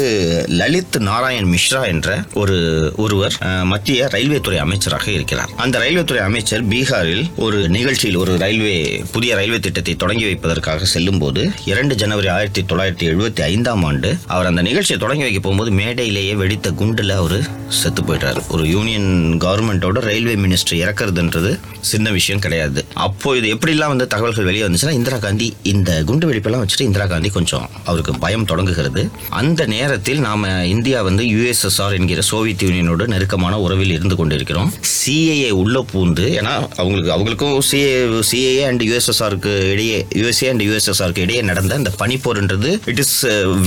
லலித் 0.61 0.97
நாராயண் 1.09 1.51
மிஸ்ரா 1.55 1.81
என்ற 1.93 2.17
ஒரு 2.43 2.57
ஒருவர் 3.05 3.37
மத்திய 3.73 4.09
ரயில்வே 4.15 4.41
துறை 4.41 4.59
அமைச்சராக 4.65 5.07
இருக்கிறார். 5.17 5.51
அந்த 5.65 5.79
ரயில்வே 5.83 6.05
துறை 6.05 6.23
அமைச்சர் 6.29 6.65
பீகாரில் 6.73 7.25
ஒரு 7.47 7.59
நிகழ்ச்சியில் 7.77 8.21
ஒரு 8.25 8.35
ரயில்வே 8.45 8.77
புதிய 9.13 9.35
ரயில்வே 9.41 9.61
திட்டத்தை 9.67 9.95
தொடங்கி 10.05 10.25
வைப்பதற்காக 10.25 10.85
செல்லும் 10.95 11.21
போது 11.25 11.43
இரண்டு 11.73 11.95
ஜனவரி 11.95 12.31
ஆயிரத்தி 12.37 12.65
தொள்ளாயிரத்தி 12.71 13.07
எழுபத்தி 13.13 13.43
ஐந்தாம் 13.53 13.85
ஆண்டு 13.91 14.11
அவர் 14.27 14.51
அந்த 14.51 14.63
நிகழ்ச்சியை 14.69 15.01
தொடங்கி 15.01 15.27
வைக்க 15.27 15.41
போகும்போது 15.41 15.73
மேடையிலேயே 15.81 16.35
வெடித்த 16.43 16.71
குண்டுல 16.81 17.17
அவர் 17.23 17.39
செத்து 17.81 18.03
போயிட்டார். 18.03 18.41
ஒரு 18.49 18.65
யூனியன் 18.75 19.11
கவர்மெண்டோட 19.45 19.99
ரயில்வே 20.09 20.35
மினிஸ்டர் 20.45 20.81
இறக்குறதுன்றது 20.85 21.53
சின்ன 21.93 22.11
விஷயம் 22.11 22.41
கிடையாது. 22.41 22.81
அப்போ 23.07 23.37
இது 23.37 23.47
எப்படிலாம் 23.55 23.93
வந்து 23.95 24.07
தகவல்கள் 24.13 24.49
வெளியே 24.49 24.65
வந்துச்சுன்னா 24.67 24.97
இந்திரா 25.01 25.19
காந்தி 25.25 25.49
இந்த 25.73 25.91
குண்டு 26.09 26.27
வெடிப்பெல்லாம் 26.29 26.63
வச்சுட்டு 26.63 26.87
இந்திரா 26.89 27.07
காந்தி 27.13 27.29
கொஞ்சம் 27.37 27.67
அவருக்கு 27.91 28.13
பயம் 28.25 28.47
தொடங்குகிறது. 28.51 29.03
அந்த 29.41 29.61
நேரத்தில் 29.75 30.21
நாம 30.27 30.51
இந்தியா 30.75 30.99
வந்து 31.09 31.25
யுஎஸ்எஸ்ஆர் 31.35 31.97
என்கிற 31.99 32.23
சோவியத் 32.31 32.65
யூனியனோட 32.67 33.07
நெருக்கமான 33.15 33.55
உறவில் 33.67 33.95
இருந்து 33.97 34.19
கொண்டிருக்கிறோம். 34.21 34.71
சிஏஏ 34.95 35.51
உள்ள 35.63 35.77
பூந்து 35.93 36.27
ஏன்னா 36.39 36.55
அவங்களுக்கு 36.81 37.13
அவங்களுக்கும் 37.17 37.57
சிஏ 37.71 37.93
சிஏஏ 38.31 38.65
அண்ட் 38.71 38.85
யுஎஸ்எஸ்ஆருக்கு 38.91 39.55
இடையே 39.75 39.99
யுஎஸ்ஏ 40.21 40.49
அண்ட் 40.53 40.65
யுஎஸ்எஸ்ஆருக்கு 40.69 41.25
இடையே 41.27 41.43
நடந்த 41.51 41.81
இந்த 41.83 41.93
பனிப்போர்ன்றது 42.03 42.73
it 42.93 43.03
is 43.05 43.17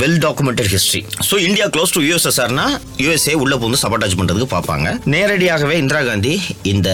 well 0.02 0.20
documented 0.28 0.72
history 0.76 1.04
so 1.30 1.38
India 1.48 1.68
close 1.76 1.96
to 1.98 2.04
யுஎஸ்எஸ்ஆர்னா 2.10 2.68
USA 3.06 3.36
உள்ள 3.44 3.56
பூந்து 3.64 3.82
சபாட்டாச் 3.86 4.18
பண்ணுறதுக்கு 4.20 4.50
பார்ப்பாங்க. 4.56 4.88
நேரடியாகவே 5.16 5.76
இந்திரா 5.84 6.02
காந்தி 6.10 6.34
இந்த 6.74 6.90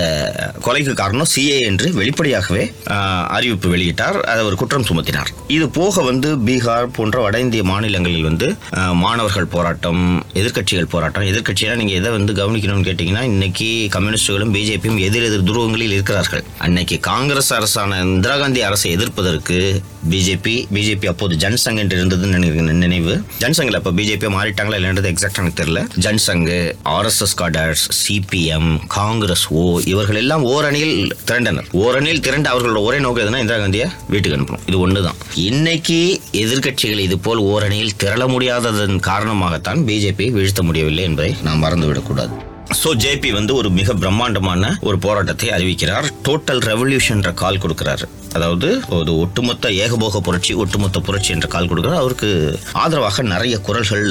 கொலைக்கு 0.65 0.93
காரணம் 1.01 1.31
சிஏ 1.35 1.57
என்று 1.69 1.87
வெளிப்படையாகவே 1.99 2.63
uh, 2.95 3.23
அறிவிப்பு 3.37 3.67
வெளியிட்டார். 3.75 4.17
அதை 4.31 4.41
ஒரு 4.49 4.55
குற்றம் 4.61 4.87
சுமத்தினார். 4.89 5.24
இது 5.47 5.69
போக 5.69 6.01
வந்து 6.01 6.29
பீகார் 6.37 6.85
போன்ற 6.85 7.21
வட 7.21 7.39
இந்திய 7.39 7.63
மாநிலங்களில் 7.63 8.23
வந்து 8.23 8.47
மாணவர்கள் 8.93 9.45
போராட்டம் 9.45 10.23
எதிர்க்கட்சிகள் 10.33 10.91
போராட்டம் 10.93 11.23
எதிர்க்கட்சினா 11.23 11.75
நீங்க 11.75 11.93
எதை 11.93 12.11
வந்து 12.11 12.33
கவனிக்கணும்னு 12.33 12.87
கேட்டீங்கன்னா 12.89 13.21
இன்னைக்கு 13.21 13.89
கம்யூனிஸ்டுகளும் 13.91 14.53
பிஜேபியும் 14.53 14.99
எதிர் 14.99 15.23
எதிர் 15.23 15.47
துருவங்களில் 15.49 15.95
இருக்கிறார்கள். 15.97 16.43
அன்னைக்கு 16.57 16.99
காங்கிரஸ் 16.99 17.53
அரசான 17.53 17.99
இந்திரா 18.01 18.37
காந்தி 18.37 18.61
அரசை 18.61 18.91
எதிர்ப்பதற்கு 18.91 19.83
பிஜேபி 20.09 20.65
பிஜேபி 20.73 21.05
அப்போது 21.05 21.35
ஜன்சங் 21.35 21.77
என்று 21.77 21.95
இருந்தது 21.95 22.27
நினைவு- 22.27 22.71
நினைவு. 22.71 23.21
ஜன்சங்ல 23.39 23.75
அப்ப 23.75 23.91
பிஜேபி 23.91 24.29
மாறிட்டாங்களா 24.29 24.75
இல்லைன்றது 24.75 25.15
எக்ஸாக்ட் 25.15 25.37
எனக்கு 25.37 25.63
தெரியல. 25.63 25.87
Jan Sangh 26.01 26.73
RSS 26.85 27.37
cadres 27.37 27.89
CPM 28.07 28.79
Congress 28.87 29.45
O 29.49 29.79
இவர்கள் 29.85 30.15
எல்லாம் 30.15 30.45
ஓரணியில் 30.45 31.11
திரண்டனர். 31.25 31.65
ஓரணியில் 31.73 32.19
திரண்டு 32.19 32.49
அவர்களோட 32.49 32.83
ஒரே 32.83 32.99
நோக்கம் 32.99 33.33
எதுனா 33.33 33.39
இந்திரா 33.39 33.59
காந்தியை 33.59 33.87
வீட்டுக்கு 34.09 34.41
அனுப்பணும். 34.41 34.59
இது 34.65 34.87
ஒண்ணுதான். 34.87 35.15
இன்னைக்கு 35.35 36.21
எதிர்க்கட்சிகள் 36.31 36.97
இது 36.97 37.19
போல் 37.19 37.41
ஓரணியில் 37.41 37.89
திரள 38.03 38.27
முடியாததன் 38.27 38.99
காரணமாகத்தான் 38.99 39.83
பிஜேபி 39.83 40.31
வீழ்த்த 40.31 40.63
முடியவில்லை 40.63 41.03
என்பதை 41.03 41.35
நாம் 41.43 41.63
மறந்துவிடக்கூடாது. 41.63 42.53
ஸோ 42.81 42.89
ஜேபி 43.03 43.29
வந்து 43.37 43.53
ஒரு 43.59 43.69
மிக 43.77 43.93
பிரம்மாண்டமான 44.01 44.73
ஒரு 44.87 44.97
போராட்டத்தை 45.05 45.49
அறிவிக்கிறார். 45.55 46.07
டோட்டல் 46.27 46.61
ரெவல்யூஷன் 46.71 47.23
கால் 47.41 47.63
கொடுக்கிறாரு. 47.63 48.07
அதாவது 48.37 48.69
ஒரு 48.95 49.11
ஒட்டுமொத்த 49.23 49.65
ஏகபோக 49.83 50.19
புரட்சி 50.27 50.53
ஒட்டுமொத்த 50.61 50.99
புரட்சி 51.07 51.29
என்ற 51.35 51.47
கால் 51.53 51.69
கொடுக்கிறார். 51.71 52.01
அவருக்கு 52.03 52.29
ஆதரவாக 52.81 53.23
நிறைய 53.33 53.55
குரல்கள் 53.67 54.07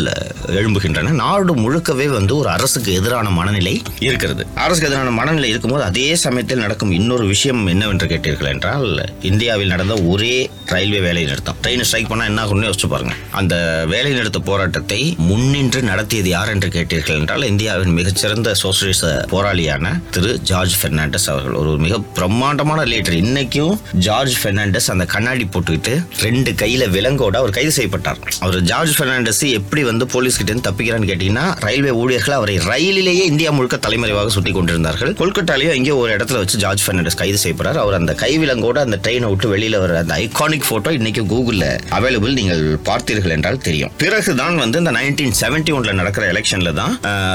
எழும்புகின்றன. 0.59 1.13
நாடு 1.23 1.55
முழுக்கவே 1.63 2.07
வந்து 2.15 2.33
ஒரு 2.37 2.49
அரசுக்கு 2.55 2.91
எதிரான 3.01 3.31
மனநிலை 3.39 3.75
இருக்கிறது. 4.07 4.45
அரசுக்கு 4.65 4.89
எதிரான 4.91 5.13
மனநிலை 5.19 5.49
இருக்கும்போது 5.53 5.85
அதே 5.89 6.07
சமயத்தில் 6.25 6.63
நடக்கும் 6.65 6.95
இன்னொரு 6.99 7.27
விஷயம் 7.33 7.63
என்னவென்று 7.73 8.09
கேட்டீர்கள் 8.13 8.51
என்றால் 8.53 8.89
இந்தியாவில் 9.31 9.73
நடந்த 9.75 9.97
ஒரே 10.13 10.35
ரயில்வே 10.73 11.03
வேலை 11.07 11.25
நிறுத்தம். 11.31 11.59
ட்ரெயின் 11.67 11.85
ஸ்ட்ரைக் 11.89 12.11
பண்ணால் 12.13 12.31
என்ன 12.33 12.43
ஆகும்னு 12.45 12.69
யோசிச்சு 12.71 12.91
பாருங்க. 12.95 13.15
அந்த 13.43 13.55
வேலை 13.93 14.13
நிறுத்த 14.19 14.43
போராட்டத்தை 14.51 15.01
முன்னின்று 15.29 15.83
நடத்தியது 15.91 16.33
யார் 16.37 16.55
என்று 16.55 16.71
கேட்டீர்கள் 16.79 17.21
என்றால் 17.21 17.49
இந்தியாவின் 17.53 17.97
மிகச்சிறந்த 18.01 18.54
சோசியலிச 18.63 19.11
போராளியான 19.33 19.93
திரு 20.15 20.31
ஜார்ஜ் 20.51 20.75
பெர்னாண்டஸ் 20.83 21.29
அவர்கள் 21.33 21.59
ஒரு 21.63 21.73
மிக 21.85 21.99
பிரம்மாண்டமான 22.19 22.81
லீடர் 22.93 23.17
இன்னைக்கும் 23.23 23.75
ஜார்ஜ் 24.07 24.37
பெர்னாண்டஸ் 24.43 24.89
அந்த 24.95 25.05
கண்ணாடி 25.15 25.47
போட்டுக்கிட்டு 25.55 25.95
ரெண்டு 26.25 26.53
கையில 26.63 26.89
விலங்கோட 26.97 27.37
அவர் 27.43 27.55
கைது 27.59 27.73
செய்யப்பட்டார். 27.79 28.21
அவர் 28.45 28.59
ஜார்ஜ் 28.71 28.95
பெர்னாண்டஸ் 29.01 29.43
எப்படி 29.59 29.83
வந்து 29.91 30.07
போலீஸ் 30.15 30.39
கிட்ட 30.39 30.51
இருந்து 30.53 30.67
தப்பிக்கிறான்னு 30.69 31.11
கேட்டீங்கன்னா 31.11 31.47
ரயில்வே 31.67 31.93
ஊழியர்கள் 32.03 32.37
அவரை 32.39 32.57
ரயிலிலேயே 32.71 33.25
இந்தியா 33.33 33.51
முழுக்க 33.59 33.77
தலைமறைவாக 33.87 34.33
சுட்டி 34.37 34.53
கொண்டிருந்தார்கள். 34.59 35.13
கொல்கட்டாலேயோ 35.23 35.73
எங்கேயோ 35.79 35.97
ஒரு 36.03 36.13
இடத்துல 36.17 36.41
வச்சு 36.43 36.63
ஜார்ஜ் 36.65 36.85
பெர்னாண்டஸ் 36.87 37.19
கைது 37.23 37.39
செய்யப்படுறார். 37.45 37.81
அவர் 37.85 37.99
அந்த 38.01 38.15
கை 38.23 38.33
விலங்கோட 38.43 38.79
அந்த 38.87 38.99
ட்ரெயினை 39.07 39.31
விட்டு 39.33 39.53
வெளியில 39.55 39.79
வர 39.85 39.99
அந்த 40.03 40.15
ஐகானிக் 40.27 40.69
போட்டோ 40.71 40.93
இன்னைக்கு 40.99 41.25
கூகுள்ல 41.33 41.67
அவைலபிள் 41.99 42.39
நீங்கள் 42.41 42.65
பார்த்தீர்கள் 42.91 43.35
என்றால் 43.37 43.63
தெரியும். 43.69 43.93
பிறகுதான் 44.05 44.57
வந்து 44.63 44.79
இந்த 44.83 44.93
நைன்டீன் 44.99 45.37
செவன்டி 45.43 45.73
ஒன்ல 45.79 45.93
நடக்கிற 46.01 46.25
எலெக்ஷன்ல 46.33 46.73
தான் 46.81 46.95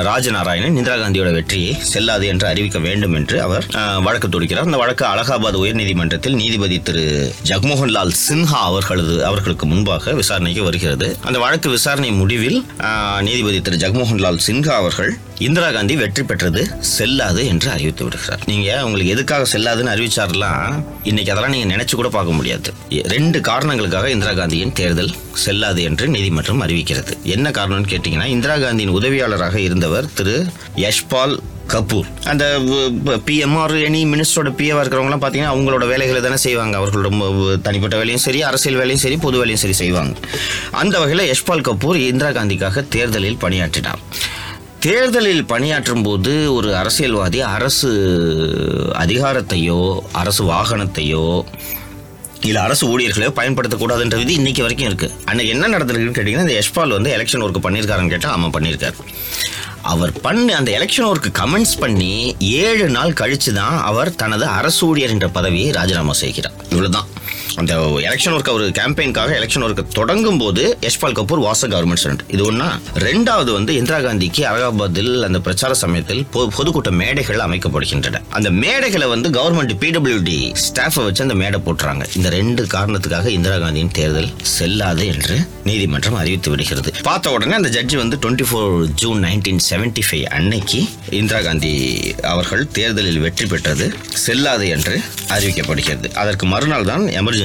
ராஜநாராயணன் 0.09 0.77
இந்திரா 0.79 0.95
காந்தியோட 1.10 1.30
வெற்றியை 1.38 1.72
செல்லாது 1.92 2.25
என்று 2.32 2.46
அறிவிக்க 2.50 2.80
வேண்டும் 2.88 3.16
என்று 3.20 3.38
அவர் 3.46 3.66
வழக்கு 4.08 4.28
தொடுக்கிறார். 4.28 4.68
அந்த 4.70 4.80
வழக்கு 4.82 5.04
அலகாபாத் 5.12 5.58
உயர்நீதிமன்றத்தில் 5.62 6.36
நீதிபதி 6.42 6.78
திரு. 6.88 7.06
ஜக்மோகன் 7.50 7.94
லால் 7.96 8.13
சின்ஹா 8.25 8.60
அவர்களது 8.70 9.16
அவர்களுக்கு 9.30 9.66
முன்பாக 9.72 10.13
விசாரணைக்கு 10.20 10.63
வருகிறது. 10.68 11.08
அந்த 11.28 11.39
வழக்கு 11.46 11.70
விசாரணை 11.75 12.12
முடிவில் 12.22 12.60
நீதிபதி 13.28 13.62
திரு. 13.62 13.80
ஜக்மோகன் 13.86 14.22
லால் 14.25 14.39
சின்ஹா 14.48 14.75
அவர்கள் 14.82 15.12
இந்திரா 15.48 15.68
காந்தி 15.72 15.96
வெற்றி 16.01 16.24
பெற்றது 16.30 16.62
செல்லாது 16.96 17.42
என்று 17.51 17.70
அறிவித்து 17.75 18.04
விடுகிறார். 18.06 18.42
நீங்க 18.51 18.70
உங்களுக்கு 18.86 19.13
எதுக்காக 19.16 19.46
செல்லாதுன்னு 19.54 19.94
அறிவிச்சார்லாம் 19.96 20.74
இன்னைக்கு 21.10 21.32
அதெல்லாம் 21.34 21.56
நீங்க 21.56 21.70
நினைச்சு 21.75 21.96
கூட 22.00 22.10
பார்க்க 22.18 22.39
முடியாது. 22.39 22.70
ரெண்டு 23.16 23.39
காரணங்களுக்காக 23.50 24.10
இந்திரா 24.16 24.34
காந்தியின் 24.39 24.75
தேர்தல் 24.80 25.12
செல்லாது 25.43 25.81
என்று 25.89 26.08
நீதிமன்றம் 26.15 26.63
அறிவிக்கிறது. 26.65 27.13
என்ன 27.36 27.51
காரணம்னு 27.60 27.91
கேட்டிங்கன்னா 27.93 28.27
இந்திரா 28.36 28.58
காந்தியின் 28.63 28.98
உதவியாளராக 29.00 29.58
இருந்தவர் 29.67 30.08
திரு 30.19 30.36
யஷ்பால் 30.86 31.36
கபூர். 31.74 32.08
அந்த 32.31 32.46
பிஎம்ஆர் 33.27 33.74
எனி 33.88 34.00
மினிஸ்டரோட 34.13 34.51
பிஏவாக 34.60 34.81
இருக்கிறவங்களாம் 34.84 35.24
பார்த்தீங்கன்னா 35.24 35.51
அவங்களோட 35.55 35.84
வேலைகளை 35.91 36.22
தானே 36.22 36.38
செய்வாங்க. 36.46 36.75
அவர்களோட 36.79 37.10
தனிப்பட்ட 37.67 37.96
வேலையும் 38.01 38.24
சரி 38.25 38.39
அரசியல் 38.50 38.79
வேலையும் 38.81 39.03
சரி 39.05 39.17
பொது 39.25 39.38
வேலையும் 39.41 39.63
சரி 39.63 39.77
செய்வாங்க. 39.84 40.15
அந்த 40.81 40.96
வகையில் 41.03 41.29
யஷ்பால் 41.31 41.65
கபூர் 41.69 42.00
இந்திரா 42.10 42.31
காந்திக்காக 42.39 42.86
தேர்தலில் 42.96 43.41
பணியாற்றினார். 43.46 44.03
தேர்தலில் 44.86 45.46
பணியாற்றும் 45.51 46.03
போது 46.03 46.34
ஒரு 46.58 46.69
அரசியல்வாதி 46.81 47.39
அரசு 47.55 47.89
அதிகாரத்தையோ 49.03 49.79
அரசு 50.22 50.43
வாகனத்தையோ 50.51 51.25
இல்ல 52.48 52.62
அரசு 52.62 52.84
ஊழியர்களையோ 52.91 53.31
பயன்படுத்தக்கூடாதுன்ற 53.39 54.17
விதி 54.17 54.34
இன்னைக்கு 54.34 54.62
வரைக்கும் 54.62 54.89
இருக்குது 54.89 55.13
அன்னைக்கு 55.25 55.53
என்ன 55.53 55.67
நடந்திருக்குன்னு 55.77 56.17
கேட்டிங்கன்னா 56.17 56.46
இந்த 56.48 56.55
யஷ்பால் 56.60 56.96
வந்து 56.98 57.12
எலெக்ஷன் 57.17 57.43
ஒர்க் 57.46 57.65
பண்ணியிருக்காருன்னு 57.65 58.10
கேட்டால் 58.10 58.31
ஆமாம் 58.31 58.53
பண்ணியிருக்காரு. 58.55 58.96
அவர் 59.81 60.12
பண்ண 60.22 60.55
அந்த 60.55 60.72
எலெக்ஷன் 60.79 61.08
ஒர்க்கு 61.10 61.29
கமெண்ட்ஸ் 61.41 61.77
பண்ணி 61.79 62.12
ஏழு 62.39 62.89
நாள் 62.89 63.13
கழித்து 63.13 63.53
தான் 63.53 63.77
அவர் 63.81 64.15
தனது 64.15 64.46
அரசு 64.46 64.81
ஊழியர் 64.88 65.10
என்ற 65.10 65.27
பதவியை 65.29 65.72
ராஜினாமா 65.72 66.13
செய்கிறார். 66.13 66.55
இவ்வளோதான் 66.69 67.08
அந்த 67.56 67.74
எலெக்ஷன் 68.10 68.34
ஒர்க் 68.36 68.50
அவர் 68.50 68.65
கேம்பெயின்காக 68.79 69.34
எலெக்ஷன் 69.39 69.63
ஒர்க் 69.65 69.84
தொடங்கும் 69.94 70.38
போது 70.38 70.77
யஷ்பால் 70.82 71.15
கபூர் 71.20 71.41
வாச 71.48 71.68
கவர்மெண்ட் 71.68 72.01
ஸ்டூடெண்ட் 72.01 72.24
இது 72.27 72.46
ஒண்ணா. 72.46 72.79
ரெண்டாவது 72.96 73.51
வந்து 73.51 73.75
இந்திரா 73.75 74.00
காந்திக்கு 74.00 74.44
அலகாபாத்தில் 74.50 75.22
அந்த 75.22 75.39
பிரச்சார 75.39 75.74
சமயத்தில் 75.74 76.25
பொதுக்கூட்ட 76.36 76.91
மேடைகள் 76.91 77.39
அமைக்கப்படுகின்றன. 77.39 78.22
அந்த 78.29 78.50
மேடைகளை 78.50 79.08
வந்து 79.08 79.29
கவர்மெண்ட் 79.29 79.74
பிடபிள்யூடி 79.84 80.51
ஸ்டாஃபை 80.65 81.03
வச்சு 81.03 81.22
அந்த 81.22 81.34
மேடை 81.34 81.62
போட்டுறாங்க. 81.65 82.15
இந்த 82.15 82.29
ரெண்டு 82.29 82.63
காரணத்துக்காக 82.63 83.27
இந்திரா 83.27 83.58
காந்தியின் 83.58 83.91
தேர்தல் 83.91 84.29
செல்லாது 84.41 85.08
என்று 85.08 85.38
நீதிமன்றம் 85.63 86.13
அறிவித்து 86.13 86.50
விடுகிறது. 86.50 86.94
பார்த்த 87.03 87.32
உடனே 87.32 87.53
அந்த 87.53 87.70
ஜட்ஜி 87.70 87.96
வந்து 87.96 88.18
twenty 88.24 88.48
four 88.51 88.88
June 88.94 89.24
nineteen 89.24 89.62
seventy 89.70 90.03
five 90.10 90.24
அன்னைக்கு 90.24 90.88
இந்திரா 91.10 91.41
காந்தி 91.41 91.74
அவர்கள் 92.22 92.68
தேர்தலில் 92.72 93.20
வெற்றி 93.20 93.46
பெற்றது 93.46 93.94
செல்லாது 94.25 94.68
என்று 94.68 95.01
அறிவிக்கப்படுகிறது. 95.36 96.13
அதற்கு 96.13 96.46
மறுநாள் 96.46 96.86
தான் 96.86 97.08
எமர்ஜென்சி 97.08 97.38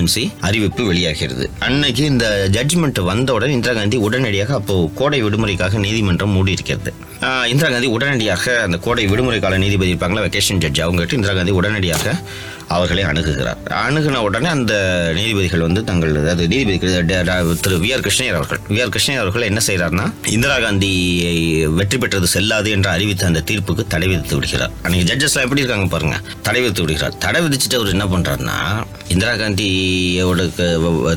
அறிவிப்பு 0.48 0.82
வெளியாகிறது. 0.90 1.44
அன்னைக்கு 1.66 2.04
இந்த 2.12 2.26
ஜட்ஜ்மெண்ட் 2.56 3.00
வந்தவுடன் 3.10 3.54
இந்திரா 3.56 3.74
காந்தி 3.80 3.98
உடனடியாக 4.06 4.54
அப்போ 4.60 4.76
கோடை 5.00 5.20
விடுமுறைக்காக 5.26 5.80
நீதிமன்றம் 5.86 6.34
மூடி 6.38 6.56
இருக்கிறது 6.58 6.92
இந்திரா 7.50 7.68
காந்தி 7.72 7.88
உடனடியாக 7.96 8.54
அந்த 8.64 8.76
கோடை 8.86 9.04
விடுமுறை 9.10 9.38
கால 9.40 9.58
நீதிபதி 9.64 9.92
இருப்பாங்களா 9.92 10.24
வெக்கேஷன் 10.24 10.62
ஜட்ஜ் 10.64 10.82
அவங்க 10.86 11.00
கிட்ட 11.02 11.16
இந்திரா 11.20 11.34
காந்தி 11.38 11.52
உடனடியாக 11.60 12.14
அவர்களை 12.74 13.02
அணுகுகிறார். 13.08 13.58
அணுகுன 13.86 14.20
உடனே 14.26 14.48
அந்த 14.56 14.74
நீதிபதிகள் 15.16 15.64
வந்து 15.66 15.80
தங்கள் 15.88 16.12
அதாவது 16.20 16.44
நீதிபதி 16.52 16.78
திரு 17.64 17.76
வி 17.82 17.90
ஆர் 17.94 18.04
கிருஷ்ணயர் 18.06 18.36
அவர்கள் 18.38 18.60
வி 18.74 18.78
ஆர் 18.84 18.92
கிருஷ்ணயர் 18.94 19.22
அவர்கள் 19.24 19.46
என்ன 19.48 19.60
செய்கிறார்னா 19.66 20.06
இந்திரா 20.34 20.56
காந்தியை 20.64 21.34
வெற்றி 21.78 21.98
பெற்றது 22.02 22.28
செல்லாது 22.34 22.70
என்று 22.76 22.90
அறிவித்த 22.94 23.26
அந்த 23.30 23.42
தீர்ப்புக்கு 23.50 23.84
தடை 23.94 24.08
விதித்து 24.12 24.36
விடுகிறார். 24.38 24.72
அன்னைக்கு 24.84 25.08
ஜட்ஜஸ்லாம் 25.10 25.46
எப்படி 25.46 25.62
இருக்காங்க 25.64 25.88
பாருங்க 25.94 26.18
தடை 26.48 26.62
விதித்து 26.62 26.84
விடுகிறார். 26.84 27.16
தடை 27.26 27.42
விதிச்சுட்டு 27.46 27.78
அவர் 27.80 27.94
என்ன 27.96 28.06
பண்ணுறாருன்னா 28.14 28.58
இந்திரா 29.08 29.32
காந்தியோட 29.32 30.42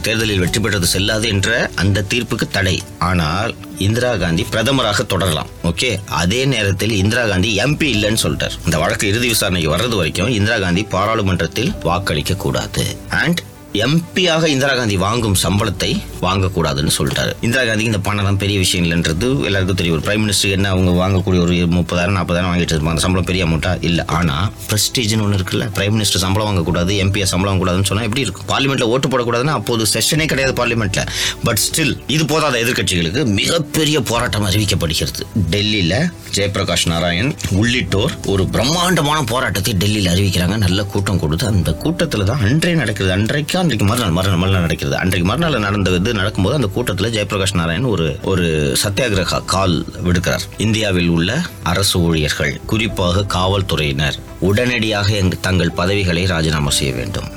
தேர்தலில் 0.01 0.39
வெற்றி 0.39 0.59
பெற்றது 0.59 0.87
செல்லாது 0.87 1.27
என்ற 1.27 1.69
அந்த 1.75 2.05
தீர்ப்புக்கு 2.13 2.47
தடை. 2.51 2.75
ஆனால் 2.99 3.55
இந்திரா 3.77 4.15
காந்தி 4.15 4.45
பிரதமராக 4.51 5.05
தொடரலாம். 5.05 5.49
ஓகே? 5.63 5.89
அதே 6.21 6.45
நேரத்தில் 6.45 6.91
இந்திரா 6.91 7.27
காந்தி 7.27 7.57
எம்பி 7.57 7.87
இல்லைன்னு 7.95 8.23
சொல்லிட்டார். 8.23 8.57
இந்த 8.65 8.79
வழக்கு 8.79 9.07
இறுதி 9.07 9.27
விசாரணைக்கு 9.27 9.75
வர்றது 9.75 9.95
வரைக்கும் 9.95 10.33
இந்திரா 10.39 10.59
காந்தி 10.59 10.83
பாராளுமன்றத்தில் 10.83 11.73
வாக்களிக்க 11.83 12.33
கூடாது. 12.33 12.85
அண்ட் 13.09 13.41
எம்பியாக 13.85 14.45
இந்திரா 14.45 14.73
காந்தி 14.75 14.97
வாங்கும் 14.97 15.35
சம்பளத்தை 15.43 15.89
வாங்கக்கூடாதுன்னு 16.21 16.91
சொல்லிட்டாரு. 16.97 17.31
இந்திரா 17.41 17.63
காந்திக்கு 17.63 17.91
இந்த 17.91 17.99
பணம் 17.99 18.37
பெரிய 18.43 18.57
விஷயம் 18.63 18.85
இல்லைன்றது 18.85 19.27
எல்லாருக்கும் 19.43 19.79
தெரியும். 19.79 19.95
ஒரு 19.97 20.05
பிரைம் 20.07 20.21
மினிஸ்டர் 20.23 20.53
என்ன 20.57 20.69
அவங்க 20.69 20.91
வாங்கக்கூடிய 21.01 21.39
ஒரு 21.45 21.55
முப்பதாயிரம் 21.77 22.17
நாற்பதாயிரம் 22.17 22.51
வாங்கிட்டு 22.51 22.73
இருப்பாங்க 22.75 22.95
அந்த 22.95 23.03
சம்பளம் 23.05 23.27
பெரிய 23.29 23.45
அமௌண்ட்டா 23.45 23.83
இல்ல. 23.89 24.05
ஆனா 24.19 24.35
பிரஸ்டீஜ்னு 24.69 25.25
ஒன்று 25.25 25.39
இருக்குல்ல? 25.39 25.65
பிரைம் 25.77 25.95
மினிஸ்டர் 25.97 26.23
சம்பளம் 26.25 26.49
வாங்கக்கூடாது 26.49 26.93
எம்பியை 27.03 27.27
சம்பளம் 27.33 27.51
வாங்கக்கூடாதுன்னு 27.51 27.89
சொன்னா 27.91 28.03
எப்படி 28.03 28.25
இருக்கும்? 28.27 28.47
பார்லிமெண்ட்ல 28.53 28.87
ஓட்டு 28.93 29.07
போடக்கூடாதுன்னா 29.07 29.55
அப்போது 29.59 29.85
செஷனே 29.93 30.27
கிடையாது 30.33 30.55
பார்லிமெண்ட்ல 30.61 31.03
பட் 31.43 31.61
ஸ்டில் 31.65 31.93
இது 32.15 32.23
போதாத 32.23 32.55
எதிர்க்கட்சிகளுக்கு? 32.63 33.23
மிகப்பெரிய 33.41 34.01
போராட்டம் 34.11 34.47
அறிவிக்கப்படுகிறது. 34.49 35.23
டெல்லியில 35.51 35.95
ஜெயபிரகாஷ் 36.35 36.87
நாராயண் 36.93 37.31
உள்ளிட்டோர் 37.59 38.15
ஒரு 38.25 38.43
பிரம்மாண்டமான 38.55 39.19
போராட்டத்தை 39.33 39.73
டெல்லியில் 39.83 40.11
அறிவிக்கிறாங்க. 40.13 40.57
நல்ல 40.65 40.83
கூட்டம் 40.83 41.19
கொடுத்து 41.19 41.47
அந்த 41.47 41.71
கூட்டத்தில் 41.83 42.27
தான் 42.31 42.43
அன்றே 42.47 42.73
நடக்கிறது. 42.73 43.13
அன்றைக்கா 43.17 43.59
அன்றைக்கு 43.67 43.87
மறுநாள் 43.87 44.13
மறுநாள் 44.13 44.39
மறுநாள் 44.39 44.61
நடக்கிறது. 44.61 44.97
அன்றைக்கு 44.97 45.29
மறுநாள் 45.29 45.59
நடந்த 45.59 45.89
இது 45.91 46.13
நடக்கும்போது 46.13 46.55
அந்த 46.55 46.67
கூட்டத்தில் 46.67 47.11
ஜெயபிரகாஷ் 47.11 47.53
நாராயண் 47.53 47.83
ஒரு 47.83 48.19
ஒரு 48.23 48.77
சத்தியாகிரக 48.83 49.45
கால் 49.45 49.85
விடுக்கிறார். 50.03 50.43
இந்தியாவில் 50.57 51.07
உள்ள 51.07 51.41
அரசு 51.63 51.99
ஊழியர்கள் 51.99 52.59
குறிப்பாக 52.65 53.23
காவல்துறையினர் 53.23 54.15
உடனடியாக 54.39 55.13
எங்க- 55.13 55.37
தங்கள் 55.41 55.71
பதவிகளை 55.71 56.25
ராஜினாமா 56.25 56.69
செய்ய 56.69 56.93
வேண்டும். 56.93 57.35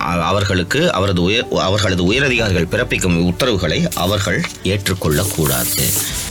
அவர்களுக்கு 0.00 0.92
அவரது 0.92 1.22
உயர் 1.22 1.46
அவர்களது 1.56 2.04
உயரதிகாரிகள் 2.04 2.66
பிறப்பிக்கும் 2.70 3.24
உத்தரவுகளை 3.24 3.88
அவர்கள் 3.94 4.44
ஏற்றுக்கொள்ளக்கூடாது. 4.64 5.82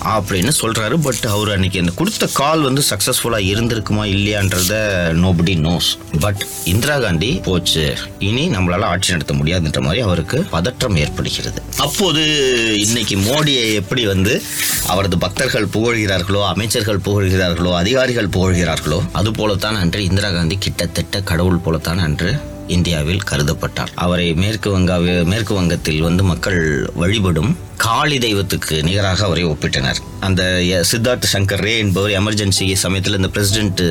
அப்படின்னு 0.06 0.52
சொல்கிறாரு 0.62 1.02
பட் 1.02 1.26
அவர் 1.28 1.52
அன்னைக்கு 1.52 1.80
அந்த 1.80 1.92
கொடுத்த 1.96 2.28
கால் 2.34 2.62
வந்து 2.62 2.84
சக்ஸஸ்ஃபுல்லாக 2.90 3.46
இருந்திருக்குமா 3.48 4.06
இல்லையான்றத 4.06 4.74
nobody 5.14 5.56
knows 5.56 6.20
but 6.20 6.46
Indira 6.66 7.00
Gandhi 7.00 7.42
போச்சு. 7.44 7.98
இனி 8.20 8.50
நம்மளால் 8.50 8.84
ஆட்சி 8.84 9.12
நடத்த 9.12 9.34
முடியாதுன்ற 9.34 9.82
மாதிரி 9.82 10.02
அவருக்கு 10.02 10.42
பதற்றம் 10.42 10.96
ஏற்படுகிறது. 10.96 11.62
அப்போது 11.78 12.22
இன்னைக்கு 12.80 13.18
மோடியை 13.18 13.74
எப்படி 13.74 14.08
வந்து 14.08 14.44
அவரது 14.88 15.18
பக்தர்கள் 15.18 15.68
புகழ்கிறார்களோ 15.74 16.46
அமைச்சர்கள் 16.48 17.00
புகழ்கிறார்களோ 17.00 17.76
அதிகாரிகள் 17.76 18.28
புகழ்கிறார்களோ 18.28 19.02
அது 19.12 19.32
போலத்தான் 19.32 19.76
அன்று 19.96 20.08
இந்திரா 20.10 20.30
காந்தி 20.30 20.56
கிட்டத்தட்ட 20.60 21.20
கடவுள் 21.22 21.60
போலத்தான் 21.66 22.00
அன்று 22.00 22.32
இந்தியாவில் 22.68 23.22
கருதப்பட்டார். 23.32 23.92
அவரை 23.96 24.34
மேற்கு 24.34 24.70
வங்காவி 24.72 25.24
மேற்கு 25.24 25.54
வங்கத்தில் 25.54 26.02
வந்து 26.02 26.24
மக்கள் 26.24 26.90
வழிபடும் 26.96 27.58
காளி 27.84 28.18
தெய்வத்துக்கு 28.26 28.76
நிகராக 28.88 29.24
அவரை 29.26 29.46
ஒப்பிட்டனர். 29.46 30.00
அந்த 30.28 30.44
சித்தார்த் 30.90 31.32
சங்கர் 31.34 31.64
ரே 31.66 31.74
என்பவர் 31.84 32.14
எமர்ஜென்சி 32.20 32.66
சமயத்தில் 32.84 33.18
இந்த 33.20 33.30
பிரசிடென்ட் 33.36 33.82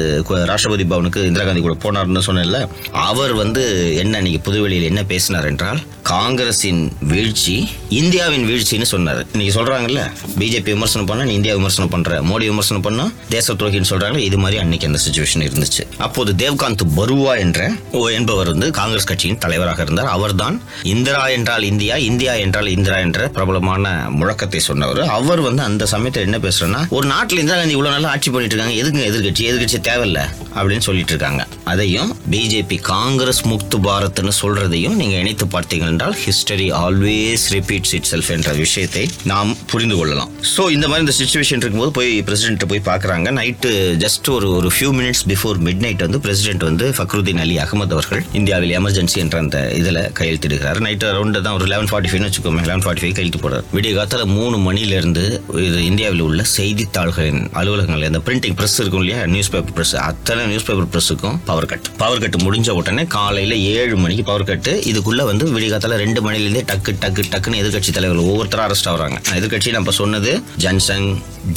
ராஷ்டிரபதி 0.50 0.84
பவனுக்கு 0.92 1.20
இந்திரா 1.30 1.44
காந்தி 1.46 1.62
கூட 1.66 1.74
போனார்னு 1.84 2.22
சொன்னேன்ல 2.28 2.60
அவர் 3.08 3.34
வந்து 3.42 3.62
என்ன 4.02 4.16
இன்னைக்கு 4.22 4.40
புதுவெளியில் 4.48 4.88
என்ன 4.90 5.02
பேசினார் 5.12 5.48
என்றால் 5.50 5.80
காங்கிரஸின் 6.12 6.80
வீழ்ச்சி 7.10 7.54
இந்தியாவின் 8.00 8.46
வீழ்ச்சின்னு 8.48 8.88
சொன்னார். 8.94 9.20
இன்னைக்கு 9.32 9.54
சொல்றாங்கல்ல 9.58 10.00
பிஜேபி 10.38 10.70
விமர்சனம் 10.76 11.08
பண்ணா 11.10 11.24
நீ 11.28 11.34
இந்தியா 11.34 11.54
விமர்சனம் 11.60 11.92
பண்ற 11.94 12.20
மோடி 12.30 12.46
விமர்சனம் 12.52 12.84
பண்ணா 12.86 13.06
தேச 13.28 13.54
துரோகின்னு 13.54 13.90
சொல்றாங்க 13.92 14.18
இது 14.28 14.38
மாதிரி 14.42 14.58
அன்னைக்கு 14.62 14.88
அந்த 14.90 15.00
சுச்சுவேஷன் 15.06 15.44
இருந்துச்சு. 15.48 15.84
அப்போது 16.06 16.32
தேவ்காந்த் 16.42 16.84
பருவா 16.98 17.32
என்ற 17.44 17.70
ஓ 17.92 18.02
என்பவர் 18.18 18.52
வந்து 18.54 18.70
காங்கிரஸ் 18.80 19.08
கட்சியின் 19.12 19.40
தலைவராக 19.44 19.82
இருந்தார். 19.82 20.10
அவர்தான் 20.16 20.58
இந்திரா 20.94 21.24
என்றால் 21.38 21.66
இந்தியா 21.72 21.96
இந்தியா 22.10 22.34
என்றால் 22.46 22.70
இந்திரா 22.76 22.98
என்ற 23.06 23.28
பிரபலமான 23.28 23.74
முழக்கத்தை 24.19 24.61
சொன்னவர். 24.69 25.00
அவர் 25.19 25.40
வந்து 25.49 25.62
அந்த 25.69 25.85
சமயத்தில் 25.95 26.26
என்ன 26.28 26.38
பேசுறேன்னா 26.47 26.81
ஒரு 26.97 27.07
நாட்டில் 27.12 27.40
இந்திரா 27.43 27.59
காந்தி 27.59 27.76
இவ்வளவு 27.76 27.95
நல்லா 27.97 28.11
ஆட்சி 28.14 28.31
பண்ணிட்டு 28.35 28.54
இருக்காங்க 28.57 28.76
எதுக்கு 28.83 29.07
எதிர்கட்சி 29.11 29.45
எதிர்கட்சி 29.50 29.81
தேவையில்ல 29.90 30.21
அப்படின்னு 30.57 30.87
சொல்லிட்டு 30.88 31.12
இருக்காங்க. 31.14 31.43
அதையும் 31.73 32.11
பிஜேபி 32.33 32.76
காங்கிரஸ் 32.93 33.43
முக்து 33.52 33.78
பாரத்னு 33.87 34.33
சொல்றதையும் 34.40 34.97
நீங்க 35.00 35.14
இணைத்து 35.23 35.47
பார்த்தீங்க 35.54 35.87
என்றால் 35.93 36.16
history 36.25 36.69
always 36.83 37.45
repeats 37.57 37.95
it 37.99 38.09
self 38.12 38.31
என்ற 38.37 38.52
விஷயத்தை 38.62 39.04
நாம் 39.33 39.50
புரிந்து 39.73 39.97
கொள்ளலாம். 40.00 40.31
ஸோ 40.54 40.62
இந்த 40.76 40.87
மாதிரி 40.88 41.04
இந்த 41.07 41.14
சுச்சுவேஷன் 41.21 41.62
இருக்கும்போது 41.62 41.95
போய் 41.99 42.11
பிரசிடென்ட் 42.28 42.69
போய் 42.73 42.85
பார்க்குறாங்க 42.90 43.31
நைட்டு 43.40 43.71
ஜஸ்ட் 44.04 44.28
ஒரு 44.37 44.49
ஒரு 44.59 44.71
few 44.76 44.90
minutes 44.99 45.25
before 45.33 45.59
mid 45.66 45.83
night 45.87 46.04
வந்து 46.07 46.21
பிரசிடென்ட் 46.26 46.64
வந்து 46.71 46.88
ஃபக்ருதீன் 46.99 47.43
அலி 47.45 47.57
அகமது 47.64 47.95
அவர்கள் 47.99 48.23
இந்தியாவில் 48.40 48.75
எமர்ஜென்சி 48.81 49.19
என்ற 49.25 49.38
அந்த 49.45 49.59
இதில் 49.81 50.00
கையெழுத்திடுகிறார். 50.21 50.81
நைட்டு 50.87 51.09
அரௌண்ட் 51.12 51.40
தான் 51.47 51.57
ஒரு 51.59 51.66
லெவன் 51.73 51.90
ஃபார்ட்டி 51.93 52.11
ஃபைவ்னு 52.12 52.28
வச்சுக்கோங்க 52.28 52.64
லெவன் 52.71 52.85
ஃபார்ட்டி 52.87 53.04
ஃபைவ் 53.04 53.16
கையெழுத்து 53.19 53.43
போடுறார். 53.45 53.63
விடிய 53.75 53.92
காத்தால 53.97 54.25
மூணு 54.37 54.56
மணிலேருந்து 54.66 55.23
இது 55.66 55.78
இந்தியாவில் 55.90 56.23
உள்ள 56.26 56.42
செய்தித்தாள்களின் 56.56 57.40
அலுவலகங்கள் 57.61 58.06
இந்த 58.09 58.21
பிரிண்டிங் 58.26 58.56
ப்ரெஸ் 58.59 58.76
இருக்கும் 58.83 59.02
இல்லையா? 59.04 59.21
நியூஸ் 59.35 59.50
பேப்பர் 59.54 59.75
ப்ரெஸ் 59.76 59.94
அத்தனை 60.09 60.42
நியூஸ் 60.50 60.66
பேப்பர் 60.68 60.90
ப்ரெஸ்ஸுக்கும் 60.94 61.37
பவர் 61.49 61.68
கட் 61.73 61.88
பவர் 62.02 62.23
கட் 62.25 62.38
முடிஞ்ச 62.47 62.71
உடனே 62.80 63.04
காலையில் 63.16 63.56
ஏழு 63.76 63.97
மணிக்கு 64.04 64.25
பவர் 64.30 64.47
கட்டு 64.50 64.75
இதுக்குள்ள 64.90 65.25
வந்து 65.30 65.47
விடிய 65.54 65.71
காத்தால 65.75 65.99
ரெண்டு 66.04 66.23
மணிலேருந்தே 66.26 66.64
டக்கு 66.71 66.94
டக்கு 67.04 67.25
டக்குன்னு 67.35 67.61
எதிர்கட்சி 67.62 67.94
தலைவர்கள் 67.99 68.30
ஒவ்வொருத்தரும் 68.33 68.66
அரெஸ்ட் 68.66 68.90
ஆகுறாங்க. 68.92 69.18
எதிர்க்கட்சி 69.38 69.73
நம்ம 69.78 69.95
சொன்னது 70.00 70.32
ஜன்சங் 70.65 71.08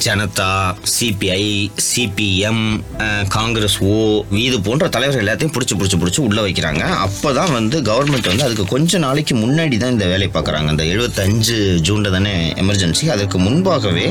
ஜனதா 0.05 0.51
சிபிஐ 0.95 1.43
சிபிஎம் 1.89 2.65
காங்கிரஸ் 3.36 3.77
ஓ 3.91 3.93
இது 4.47 4.58
போன்ற 4.67 4.86
தலைவர்கள் 4.95 5.23
எல்லாத்தையும் 5.23 5.55
பிடிச்சி 5.58 5.75
பிடிச்சி 5.79 5.97
பிடிச்சி 6.01 6.21
உள்ள 6.27 6.39
வைக்கிறாங்க. 6.47 6.84
அப்பதான் 7.05 7.53
வந்து 7.60 7.77
கவர்மெண்ட் 7.91 8.29
வந்து 8.31 8.45
அதுக்கு 8.47 8.65
கொஞ்ச 8.73 8.97
நாளைக்கு 9.05 9.36
முன்னாடி 9.43 9.77
தான் 9.84 9.93
இந்த 9.95 10.08
வேலையை 10.13 10.31
பார்க்குறாங்க. 10.36 10.69
அந்த 10.73 10.86
எழுபத்தஞ்சு 10.93 11.58
ஜூன் 11.88 11.96
தானே 12.03 12.36
எமர்ஜென்சி 12.63 13.07
அதற்கு 13.15 13.38
முன்பாகவே 13.38 14.10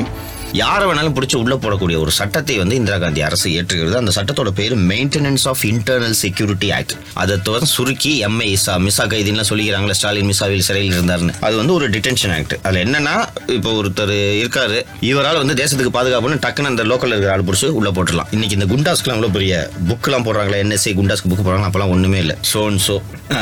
யாரை 0.53 0.85
வேணாலும் 0.89 1.15
பிடிச்சி 1.17 1.37
உள்ளே 1.41 1.57
போடக்கூடிய 1.63 1.97
ஒரு 2.03 2.11
சட்டத்தை 2.11 2.55
வந்து 2.61 2.75
இந்திரா 2.79 2.97
காந்தி 2.99 3.21
அரசு 3.29 3.49
ஏற்றுகிறது. 3.59 3.97
அந்த 4.01 4.13
சட்டத்தோட 4.17 4.51
பேர் 4.59 4.75
maintenance 4.91 5.49
of 5.51 5.63
internal 5.71 6.17
security 6.21 6.69
act 6.77 6.95
அதை 7.23 7.35
வந்து 7.47 7.69
சுருக்கி 7.73 8.13
எம்ஐ 8.29 8.47
இசா 8.57 8.75
மிசா 8.87 9.05
கைதின்லாம் 9.13 9.49
சொல்லிக்கிறாங்களே 9.51 9.97
ஸ்டாலின் 9.99 10.29
மிசாவில் 10.31 10.65
சிறையில் 10.69 10.95
இருந்தார்னு. 10.97 11.35
அது 11.47 11.57
வந்து 11.61 11.75
ஒரு 11.79 11.89
டிடென்ஷன் 11.97 12.35
ஆக்ட் 12.37 12.55
அதில் 12.63 12.81
என்னன்னா 12.87 13.15
இப்போ 13.57 13.73
ஒருத்தர் 13.81 14.15
இருக்காரு. 14.43 14.79
இவரால் 15.11 15.41
வந்து 15.43 15.57
தேசத்துக்கு 15.63 15.93
பாதுகாப்புன்னு 15.99 16.41
டக்குன்னு 16.47 16.73
அந்த 16.73 16.85
லோக்கல் 16.93 17.13
இருக்கிற 17.15 17.33
ஆள் 17.35 17.47
பிடிச்சி 17.51 17.69
உள்ள 17.81 17.91
போட்டுடலாம். 17.99 18.31
இன்னைக்கு 18.37 18.59
இந்த 18.59 18.69
குண்டாஸ்க்குலாம் 18.75 19.19
அவ்வளோ 19.19 19.33
பெரிய 19.39 19.71
புக்கெலாம் 19.91 20.27
போடுறாங்களே 20.29 20.63
என்எஸ்ஐ 20.67 20.95
குண்டாஸ்க்கு 21.01 21.33
புக் 21.33 21.45
போடுறாங்க 21.49 21.69
அப்போலாம் 21.71 21.95
ஒன்றுமே 21.97 22.19
இல்லை. 22.27 22.37
So 22.53 22.63
and 22.71 22.83
so 22.89 22.97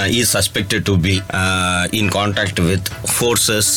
is 0.07 0.37
suspected 0.37 0.81
to 0.85 0.99
be 0.99 1.23
in 1.91 2.09
contact 2.09 2.61
with 2.61 2.89
forces 3.15 3.73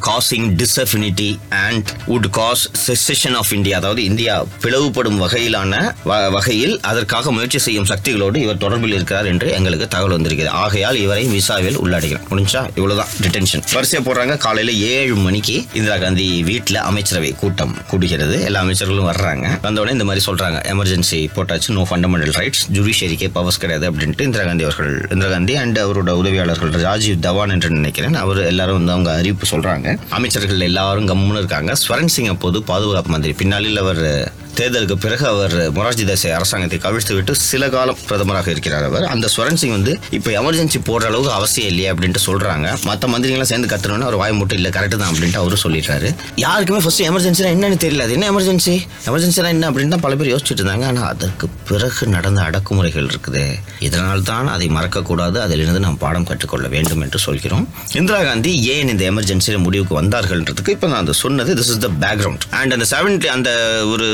causing 0.00 0.56
disaffinity 0.56 1.38
and 1.48 1.88
would 2.08 2.30
cause 2.30 2.70
secession 2.86 3.34
of 3.34 3.52
India 3.52 3.76
அதாவது 3.76 4.04
இந்தியா 4.04 4.44
பிளவுபடும் 4.62 5.20
வகையிலான 5.20 5.74
வ- 6.06 6.30
வகையில் 6.30 6.80
அதற்காக 6.80 7.32
முயற்சி 7.32 7.58
செய்யும் 7.58 7.84
சக்திகளோடு 7.84 8.36
இவர் 8.36 8.56
தொடர்பில் 8.56 8.94
இருக்கிறார் 8.94 9.26
என்று 9.26 9.50
எங்களுக்கு 9.52 9.88
தகவல் 9.88 10.12
வந்திருக்கிறது. 10.12 10.56
ஆகையால் 10.56 10.96
இவரை 10.96 11.24
விசாவில் 11.24 11.78
உள்ளடக்கிறோம் 11.78 12.26
முடிஞ்சா 12.30 12.68
இவ்வளவுதான். 12.74 13.08
டிடென்ஷன் 13.22 13.62
வரிசையா 13.72 14.02
போடுறாங்க. 14.04 14.36
காலையில 14.36 14.86
ஏழு 14.86 15.14
மணிக்கு 15.14 15.64
இந்திரா 15.72 15.96
காந்தி 15.96 16.42
வீட்டில் 16.42 16.76
அமைச்சரவை 16.76 17.32
கூட்டம் 17.32 17.76
கூடுகிறது. 17.90 18.44
எல்லா 18.44 18.62
அமைச்சர்களும் 18.62 19.08
வர்றாங்க. 19.12 19.58
வந்தவுடனே 19.62 19.92
இந்த 19.92 20.04
மாதிரி 20.04 20.24
சொல்றாங்க. 20.26 20.58
எமர்ஜென்சி 20.74 21.28
போட்டாச்சு. 21.36 21.68
நோ 21.68 21.86
ஃபண்டமெண்டல் 21.90 22.34
ரைட்ஸ் 22.40 22.64
ஜுடிஷியரிக்கே 22.72 23.30
பவர்ஸ் 23.32 23.58
கிடையாது 23.58 23.92
அப்படின்ட்டு 23.92 24.20
இந்திரா 24.20 24.44
காந்தி 24.44 24.64
அவர்கள் 24.64 25.06
இந்திரா 25.16 25.32
காந்தி 25.32 25.54
அண்ட் 25.56 25.78
அவரோட 25.78 26.10
உதவியாளர்கள் 26.10 26.70
ராஜீவ் 26.70 27.20
தவான் 27.20 27.50
என்று 27.50 27.70
நினைக்கிறேன். 27.70 28.14
அவர் 28.14 28.38
எல்லாரும் 28.38 28.76
வந்து 28.76 28.92
அவங்க 28.92 29.12
அறிவிப்பு 29.14 29.46
சொல்றாங்க. 29.50 29.98
அமைச்சர்கள் 30.08 30.60
எல்லாரும் 30.60 31.08
கம்முன்னு 31.08 31.38
இருக்காங்க. 31.38 31.74
ஸ்வரன் 31.74 32.08
சிங் 32.08 32.26
அப்போது 32.26 32.62
பாதுகாப்பு 32.62 33.10
மந்திரி. 33.10 33.32
பின்னாளில் 33.32 33.78
அவர் 33.78 34.32
தேர்தலுக்கு 34.58 34.96
பிறகு 35.04 35.24
அவர் 35.32 35.54
மொரார்ஜி 35.76 36.04
தேசாய் 36.10 36.34
அரசாங்கத்தை 36.38 36.78
கவிழ்த்து 36.84 37.14
விட்டு 37.16 37.32
சில 37.48 37.64
காலம் 37.74 37.98
பிரதமராக 38.08 38.48
இருக்கிறார் 38.54 38.84
அவர். 38.90 39.04
அந்த 39.14 39.26
சுரன் 39.34 39.58
சிங் 39.60 39.74
வந்து 39.76 39.92
இப்போ 40.18 40.30
எமர்ஜென்சி 40.40 40.78
போடுற 40.88 41.06
அளவுக்கு 41.10 41.32
அவசியம் 41.38 41.68
இல்லையே 41.72 41.88
அப்படின்ட்டு 41.92 42.22
சொல்றாங்க. 42.28 42.66
மற்ற 42.88 43.08
மந்திரிகளாம் 43.14 43.50
சேர்ந்து 43.52 43.70
கத்துறோன்னு 43.72 44.06
அவர் 44.08 44.18
வாய் 44.22 44.34
மட்டும் 44.40 44.58
இல்லை 44.60 44.70
கரெக்ட் 44.76 44.96
தான் 45.02 45.10
அப்படின்ட்டு 45.12 45.40
அவரும் 45.42 45.62
சொல்லிடுறாரு. 45.64 46.10
யாருக்குமே 46.44 46.80
ஃபர்ஸ்ட் 46.84 47.04
எமர்ஜென்சினா 47.10 47.50
என்னன்னு 47.56 47.78
தெரியல. 47.84 48.04
அது 48.06 48.16
என்ன 48.18 48.28
எமர்ஜென்சி 48.34 48.74
எமர்ஜென்சினா 49.10 49.50
என்ன 49.56 49.68
அப்படின்னு 49.70 49.94
தான் 49.96 50.04
பல 50.06 50.14
பேர் 50.20 50.32
யோசிச்சுட்டு 50.34 50.62
இருந்தாங்க. 50.62 50.86
ஆனால் 50.92 51.08
அதற்கு 51.12 51.48
பிறகு 51.70 52.08
நடந்த 52.16 52.40
அடக்குமுறைகள் 52.48 53.08
இருக்குது. 53.12 53.44
இதனால் 53.88 54.26
தான் 54.30 54.50
அதை 54.54 54.68
மறக்கக்கூடாது. 54.78 55.38
அதிலிருந்து 55.46 55.84
நாம் 55.86 56.00
பாடம் 56.04 56.28
கற்றுக்கொள்ள 56.30 56.66
வேண்டும் 56.76 57.04
என்று 57.06 57.20
சொல்கிறோம். 57.26 57.66
இந்திரா 58.00 58.20
காந்தி 58.28 58.52
ஏன் 58.74 58.92
இந்த 58.94 59.04
எமர்ஜென்சியில் 59.12 59.64
முடிவுக்கு 59.66 59.94
வந்தார்கள்ன்றதுக்கு 60.00 60.74
இப்போ 60.76 60.86
நான் 60.92 61.02
அந்த 61.04 61.16
சொன்னது 61.24 61.58
this 61.60 61.72
is 61.74 61.82
the 61.86 61.90
background 62.04 62.46
and 62.60 62.74
அந்த 62.78 62.88
செவன்டி 62.94 63.30
அந்த 63.36 63.50
ஒரு 63.92 64.08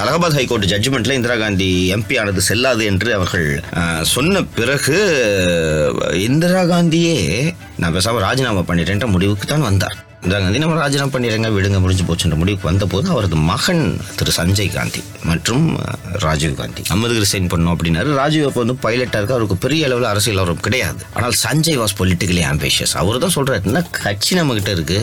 அலகாபாத் 0.00 0.34
ஹைகோர்ட் 0.34 0.70
ஜட்ஜ்மெண்ட்ல 0.72 1.12
இந்திரா 1.12 1.36
காந்தி 1.36 1.68
எம்பி 1.94 2.20
ஆனது 2.20 2.40
செல்லாது 2.40 2.84
என்று 2.84 3.14
அவர்கள் 3.14 3.48
சொன்ன 4.06 4.42
பிறகு 4.54 4.98
இந்திரா 6.22 6.62
காந்தியே 6.64 7.16
நான் 7.76 7.94
பேசாம 7.94 8.20
ராஜினாமா 8.20 8.64
பண்ணிட்டேன்ற 8.68 9.06
முடிவுக்கு 9.06 9.46
தான் 9.46 9.60
வந்தார். 9.60 9.96
இந்திரா 10.22 10.40
காந்தி 10.40 10.58
நம்ம 10.58 10.80
ராஜினாமா 10.80 11.12
பண்ணிடுங்க 11.12 11.50
விடுங்க 11.52 11.78
முடிஞ்சு 11.80 12.04
போச்சுன்ற 12.04 12.36
முடிவுக்கு 12.36 12.68
வந்தபோது 12.68 13.10
அவரது 13.10 13.36
மகன் 13.50 13.84
திரு 14.16 14.32
சஞ்சய் 14.36 14.74
காந்தி 14.74 15.00
மற்றும் 15.24 15.64
ராஜீவ் 16.24 16.54
காந்தி. 16.60 16.82
நம்மதுக்கு 16.92 17.22
ரிசைன் 17.24 17.48
பண்ணோம் 17.52 17.74
அப்படின்னாரு. 17.74 18.10
ராஜீவ் 18.20 18.46
அப்போ 18.48 18.60
வந்து 18.64 18.76
பைலட்டாக 18.84 19.20
இருக்க 19.20 19.34
அவருக்கு 19.36 19.56
பெரிய 19.64 19.88
அளவில் 19.88 20.08
அரசியல் 20.12 20.40
அவரும் 20.42 20.62
கிடையாது. 20.66 21.00
ஆனால் 21.18 21.34
சஞ்சய் 21.44 21.78
வாஸ் 21.82 21.94
பொலிட்டிக்கலி 22.00 22.42
ஆம்பிஷியஸ் 22.52 22.94
அவர் 23.02 23.22
தான் 23.24 23.34
சொல்றாரு 23.36 23.68
என்ன 23.70 23.82
கட்சி 24.02 24.32
நம்ம 24.40 24.54
கிட்ட 24.58 24.70
இருக்கு 24.76 24.98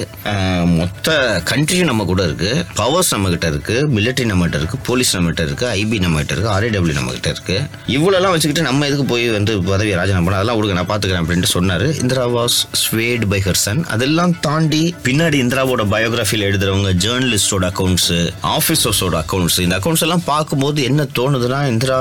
மொத்த 0.79 1.15
கண்ட்ரியும் 1.51 1.89
நம்ம 1.91 2.05
கூட 2.11 2.21
இருக்கு. 2.29 2.51
பவர்ஸ் 2.81 3.11
நம்ம 3.15 3.29
கிட்ட 3.35 3.47
இருக்கு. 3.53 3.75
மிலிட்டரி 3.97 4.27
நம்ம 4.31 4.45
கிட்ட 4.47 4.61
இருக்கு. 4.61 4.79
போலீஸ் 4.89 5.13
நம்ம 5.17 5.31
கிட்ட 5.31 5.43
இருக்கு. 5.49 5.67
ஐபி 5.81 5.99
நம்ம 6.05 6.17
கிட்ட 6.21 6.33
இருக்கு. 6.35 6.51
ஆர்ஏடபிள்யூ 6.55 6.97
நம்ம 6.99 7.13
கிட்ட 7.17 7.29
இருக்கு. 7.35 7.57
இவ்வளோலாம் 7.97 8.33
வச்சுக்கிட்டு 8.35 8.67
நம்ம 8.69 8.87
எதுக்கு 8.89 9.05
போய் 9.13 9.25
வந்து 9.37 9.53
பதவி 9.71 9.91
ராஜினாமா 9.99 10.25
பண்ண 10.27 10.39
அதெல்லாம் 10.39 10.57
விடுங்க 10.59 10.77
நான் 10.79 10.89
பார்த்துக்கிறேன் 10.91 11.23
அப்படின்ட்டு 11.23 11.53
சொன்னாரு. 11.57 11.87
Indira 12.03 12.25
was 12.37 12.57
swayed 12.83 13.25
by 13.33 13.39
her son 13.47 13.81
அதெல்லாம் 13.95 14.33
தாண்டி 14.47 14.83
பின்னாடி 15.07 15.37
இந்திராவோட 15.43 15.83
பயோகிராஃபியில் 15.93 16.45
எழுதுறவங்க 16.49 16.91
ஜேர்னலிஸ்டோட 17.05 17.65
அக்கௌண்ட்ஸ் 17.71 18.11
ஆஃபீஸர்ஸோட 18.55 19.15
அக்கௌண்ட்ஸ் 19.23 19.59
இந்த 19.65 19.75
அக்கௌண்ட்ஸ் 19.79 20.05
எல்லாம் 20.07 20.23
பார்க்கும்போது 20.31 20.79
என்ன 20.89 20.96
தோணுதுன்னா 21.17 21.59
Indira 21.71 21.97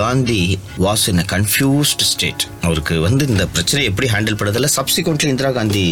Gandhi 0.00 0.40
was 0.86 1.04
in 1.12 1.24
confused 1.34 2.04
state 2.10 2.44
அவருக்கு 2.66 2.94
வந்து 3.06 3.22
இந்த 3.32 3.44
பிரச்சனை 3.54 3.82
எப்படி 3.90 4.08
ஹேண்டில் 4.14 4.38
பண்ணதில்ல 4.40 4.68
சப்சிக்வெண்ட்லி 4.76 5.30
இந்திரா 5.34 5.50
காந்தி 5.58 5.84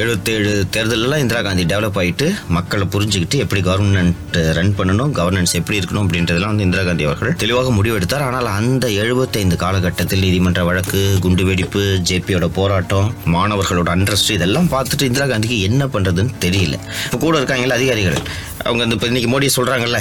எழுபத்தேழு 0.00 0.52
தேர்தலெல்லாம் 0.76 1.22
இந்திரா 1.24 1.40
காந்தி 1.48 1.64
டெவலப் 1.72 1.98
ஆயிட்டு 2.02 2.28
மக்களை 2.56 2.86
புரிஞ்சுக்கிட்டு 2.94 3.38
எப்படி 3.44 3.62
கவர்மெண்ட் 3.68 4.38
ரன் 4.58 4.74
பண்ணணும் 4.80 5.14
கவர்னன்ஸ் 5.20 5.54
எப்படி 5.60 5.78
இருக்கணும் 5.80 6.04
அப்படின்றதெல்லாம் 6.04 6.52
வந்து 6.54 6.66
இந்திரா 6.68 6.84
காந்தி 6.88 7.06
அவர்கள் 7.10 7.36
தெளிவாக 7.44 7.72
முடிவெடுத்தார். 7.78 8.26
ஆனால் 8.28 8.48
அந்த 8.58 8.86
எழுபத்தைந்து 9.02 9.56
காலகட்டத்தில் 9.64 10.24
நீதிமன்ற 10.26 10.62
வழக்கு 10.70 11.00
குண்டு 11.24 11.44
வெடிப்பு 11.48 11.82
ஜேபியோட 12.10 12.48
போராட்டம் 12.58 13.08
மாணவர்களோட 13.36 13.90
அண்ட்ரஸ்ட் 13.96 14.36
இதெல்லாம் 14.36 14.70
பார்த்துட்டு 14.74 15.08
இந்திரா 15.10 15.26
காந்திக்கு 15.32 15.58
என்ன 15.70 15.82
பண்றதுன்னு 15.96 16.34
தெரியல. 16.46 16.76
இப்போ 17.06 17.20
கூட 17.26 17.34
இருக்காங்கல்ல 17.40 17.78
அதிகாரிகள். 17.80 18.18
அவங்க 18.64 18.82
இந்த 18.86 18.94
இப்போ 18.96 19.06
இன்னைக்கு 19.10 19.28
மோடி 19.32 19.46
சொல்றாங்கல்ல 19.56 19.98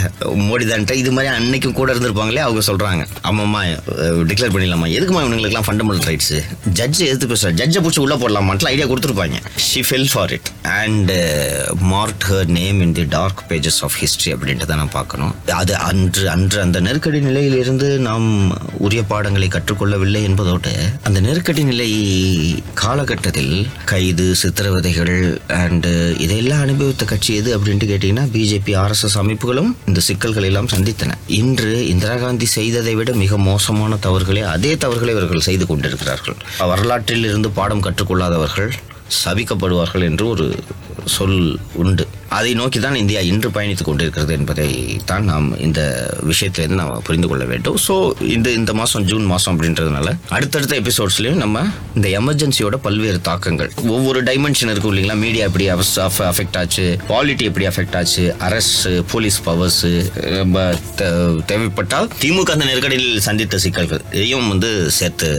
மோடி 0.48 0.66
தான்ட்டு 0.70 0.96
இது 1.02 1.12
மாதிரி 1.16 1.30
அன்னைக்கும் 1.36 1.76
கூட 1.78 1.92
இருந்திருப்பாங்களே 2.00 2.42
அவங்க 2.48 2.62
சொல்றாங்க. 2.70 3.04
ஆமாம்மா 3.30 3.62
டிக்ளேர் 4.32 4.54
பண்ணிடலாமா 4.56 4.90
எதுக்குமா 4.98 5.22
இவங்களுக்குலாம் 5.24 5.68
ஃபண்டமெண்டல் 5.70 6.08
ரைட்ஸ் 6.10 6.36
ஜட்ஜ் 6.80 7.02
எதிர்த்து 7.08 7.30
பேசுறாரு 7.32 7.58
ஜட்ஜை 7.62 7.82
பிடிச்சி 7.84 8.02
உள்ள 8.06 8.18
போடலாமான்ட்டு 8.24 8.70
ஐடியா 8.74 8.88
கொடுத்துருப்பாங்க. 8.92 9.40
She 9.68 9.82
fell 9.88 10.10
for 10.14 10.34
it 10.38 10.50
and 10.82 11.12
mark 11.94 12.28
her 12.32 12.52
name 12.60 12.80
in 12.88 12.96
the 13.00 13.06
dark 13.18 13.44
pages 13.52 13.80
of 13.88 13.98
history 14.04 14.32
அப்படின்ட்டு 14.36 14.70
தான் 14.72 14.82
நான் 14.84 14.96
பார்க்கணும். 14.98 15.34
அது 15.62 15.74
அன்று 15.90 16.24
அன்று 16.36 16.60
அந்த 16.66 16.80
நெருக்கடி 16.88 17.22
நிலையிலிருந்து 17.30 17.90
நாம் 18.08 18.28
உரிய 18.88 19.02
பாடங்களை 19.12 19.50
கற்றுக்கொள்ளவில்லை 19.58 20.24
என்பதோடு 20.30 20.74
அந்த 21.08 21.20
நெருக்கடி 21.28 21.64
நிலை 21.72 21.90
காலகட்டத்தில் 22.84 23.54
கைது 23.92 24.28
சித்திரவதைகள் 24.42 25.16
அண்டு 25.62 25.92
uh, 26.00 26.22
இதையெல்லாம் 26.24 26.64
அனுபவித்த 26.66 27.04
கட்சி 27.12 27.32
எது 27.40 27.50
அப்படின்ட்டு 27.58 27.88
கேட்டிங்கன்னா 27.92 28.26
பிஜேபி 28.36 28.74
ஆர்எஸ்எஸ் 28.84 29.18
அமைப்புகளும் 29.22 29.72
இந்த 29.90 30.00
சிக்கல்களை 30.08 30.48
எல்லாம் 30.52 30.70
சந்தித்தன. 30.74 31.16
இன்று 31.40 31.74
இந்திரா 31.92 32.16
காந்தி 32.24 32.48
செய்ததை 32.58 32.94
விட 33.00 33.12
மிக 33.24 33.38
மோசமான 33.50 33.98
தவறுகளை 34.06 34.42
அதே 34.54 34.72
தவறுகளை 34.84 35.12
இவர்கள் 35.16 35.48
செய்து 35.48 35.66
கொண்டிருக்கிறார்கள். 35.66 36.38
வரலாற்றில் 36.72 37.28
இருந்து 37.30 37.50
பாடம் 37.58 37.84
கற்றுக்கொள்ளாதவர்கள் 37.86 38.72
சபிக்கப்படுவார்கள் 39.24 40.04
என்று 40.10 40.26
ஒரு 40.34 40.46
சொல் 41.16 41.40
உண்டு. 41.84 42.06
அதை 42.38 42.52
நோக்கி 42.60 42.80
தான் 42.86 42.98
இந்தியா 43.02 43.22
இன்று 43.30 43.50
பயணித்துக் 43.56 43.90
கொண்டிருக்கிறது 43.90 44.34
என்பதை 44.38 44.68
தான் 45.10 45.26
நாம் 45.32 45.48
இந்த 45.68 45.82
விஷயத்திலிருந்து 46.30 46.80
நாம் 46.82 47.06
புரிந்து 47.08 47.28
கொள்ள 47.32 47.44
வேண்டும். 47.52 47.78
ஸோ 47.86 47.96
இந்த 48.36 48.48
இந்த 48.60 48.72
மாதம் 48.80 49.06
ஜூன் 49.12 49.26
மாதம் 49.32 49.54
அப்படின்றதுனால 49.54 50.08
அடுத்தடுத்த 50.38 50.76
எபிசோட்ஸ்லையும் 50.82 51.42
நம்ம 51.44 51.64
இந்த 51.98 52.08
எமர்ஜென்சியோட 52.20 52.78
பல்வேறு 52.86 53.20
தாக்கங்கள். 53.30 53.72
ஒவ்வொரு 53.96 54.22
டைமென்ஷன் 54.30 54.72
இருக்கும் 54.74 54.94
இல்லைங்களா? 54.94 55.18
மீடியா 55.26 55.46
எப்படி 55.50 55.68
அஃபெக்ட் 56.32 56.60
ஆச்சு 56.62 56.86
குவாலிட்டி 57.12 57.48
எப்படி 57.50 57.68
அஃபெக்ட் 57.72 57.98
ஆச்சு 58.02 58.26
அரசு 58.50 58.94
போலீஸ் 59.14 59.40
பவர்ஸ் 59.48 59.82
தேவைப்பட்டால் 61.52 62.10
திமுக 62.24 62.52
அந்த 62.56 62.68
நெருக்கடியில் 62.72 63.26
சந்தித்த 63.28 63.60
சிக்கல்கள் 63.66 64.04
இதையும் 64.18 64.50
வந்து 64.54 64.72
சேர்த்து 65.00 65.30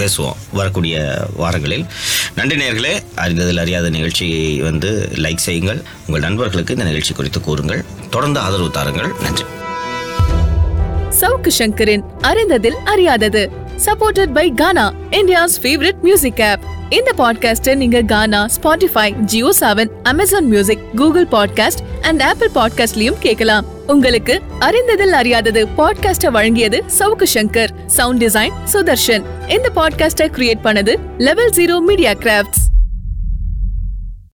பேசுவோம் 0.00 0.38
வரக்கூடிய 0.58 0.96
வாரங்களில். 1.42 1.86
நன்றி 2.38 2.56
நேர்களே 2.62 2.94
அறிந்ததில் 3.22 3.62
அறியாத 3.64 3.88
நிகழ்ச்சியை 3.96 4.44
வந்து 4.68 4.90
லைக் 5.24 5.46
செய்யுங்கள். 5.48 5.82
உங்கள் 6.06 6.26
நண்பர்களுக்கு 6.40 6.74
இந்த 6.74 6.84
நிகழ்ச்சி 6.84 7.14
குறித்து 7.14 7.40
கூறுங்கள். 7.40 7.84
தொடர்ந்து 8.10 8.40
ஆதரவு 8.40 8.70
தாருங்கள். 8.70 9.08
நன்றி. 9.22 9.44
சவுக்கு 11.20 11.50
சங்கரின் 11.58 12.04
அறிந்ததில் 12.22 12.78
அறியாதது. 12.84 13.50
Supported 13.86 14.32
by 14.32 14.52
Gaana 14.54 14.92
India's 15.10 15.56
favourite 15.62 16.00
music 16.02 16.40
app 16.40 16.60
இந்த 16.88 17.12
பாட்காஸ்டை 17.18 17.74
நீங்க 17.74 18.02
Gaana 18.02 18.46
Spotify 18.46 19.10
JioSaavn 19.60 19.90
Amazon 20.02 20.46
Music 20.46 20.96
Google 20.96 21.26
Podcast 21.30 21.82
and 22.00 22.22
Apple 22.22 22.50
பாட்காஸ்ட்லயும் 22.54 23.20
கேட்கலாம். 23.20 23.66
உங்களுக்கு 23.86 24.42
அறிந்ததில் 24.60 25.14
அறியாதது 25.20 25.68
பாட்காஸ்டை 25.78 26.30
வழங்கியது 26.36 26.80
சவுக்கு 26.98 27.26
சங்கர். 27.34 27.68
சவுண்ட் 27.86 28.24
டிசைன் 28.24 28.56
சுதர்ஷன் 28.72 29.24
இந்த 29.48 29.70
பாட்காஸ்டை 29.74 30.28
கிரியேட் 30.36 30.64
பண்ணது 30.64 30.96
லெவல் 31.18 31.50
ஜீரோ 31.50 31.80
மீடியா 31.80 32.12
கிராஃப்ட்ஸ் 32.12 32.64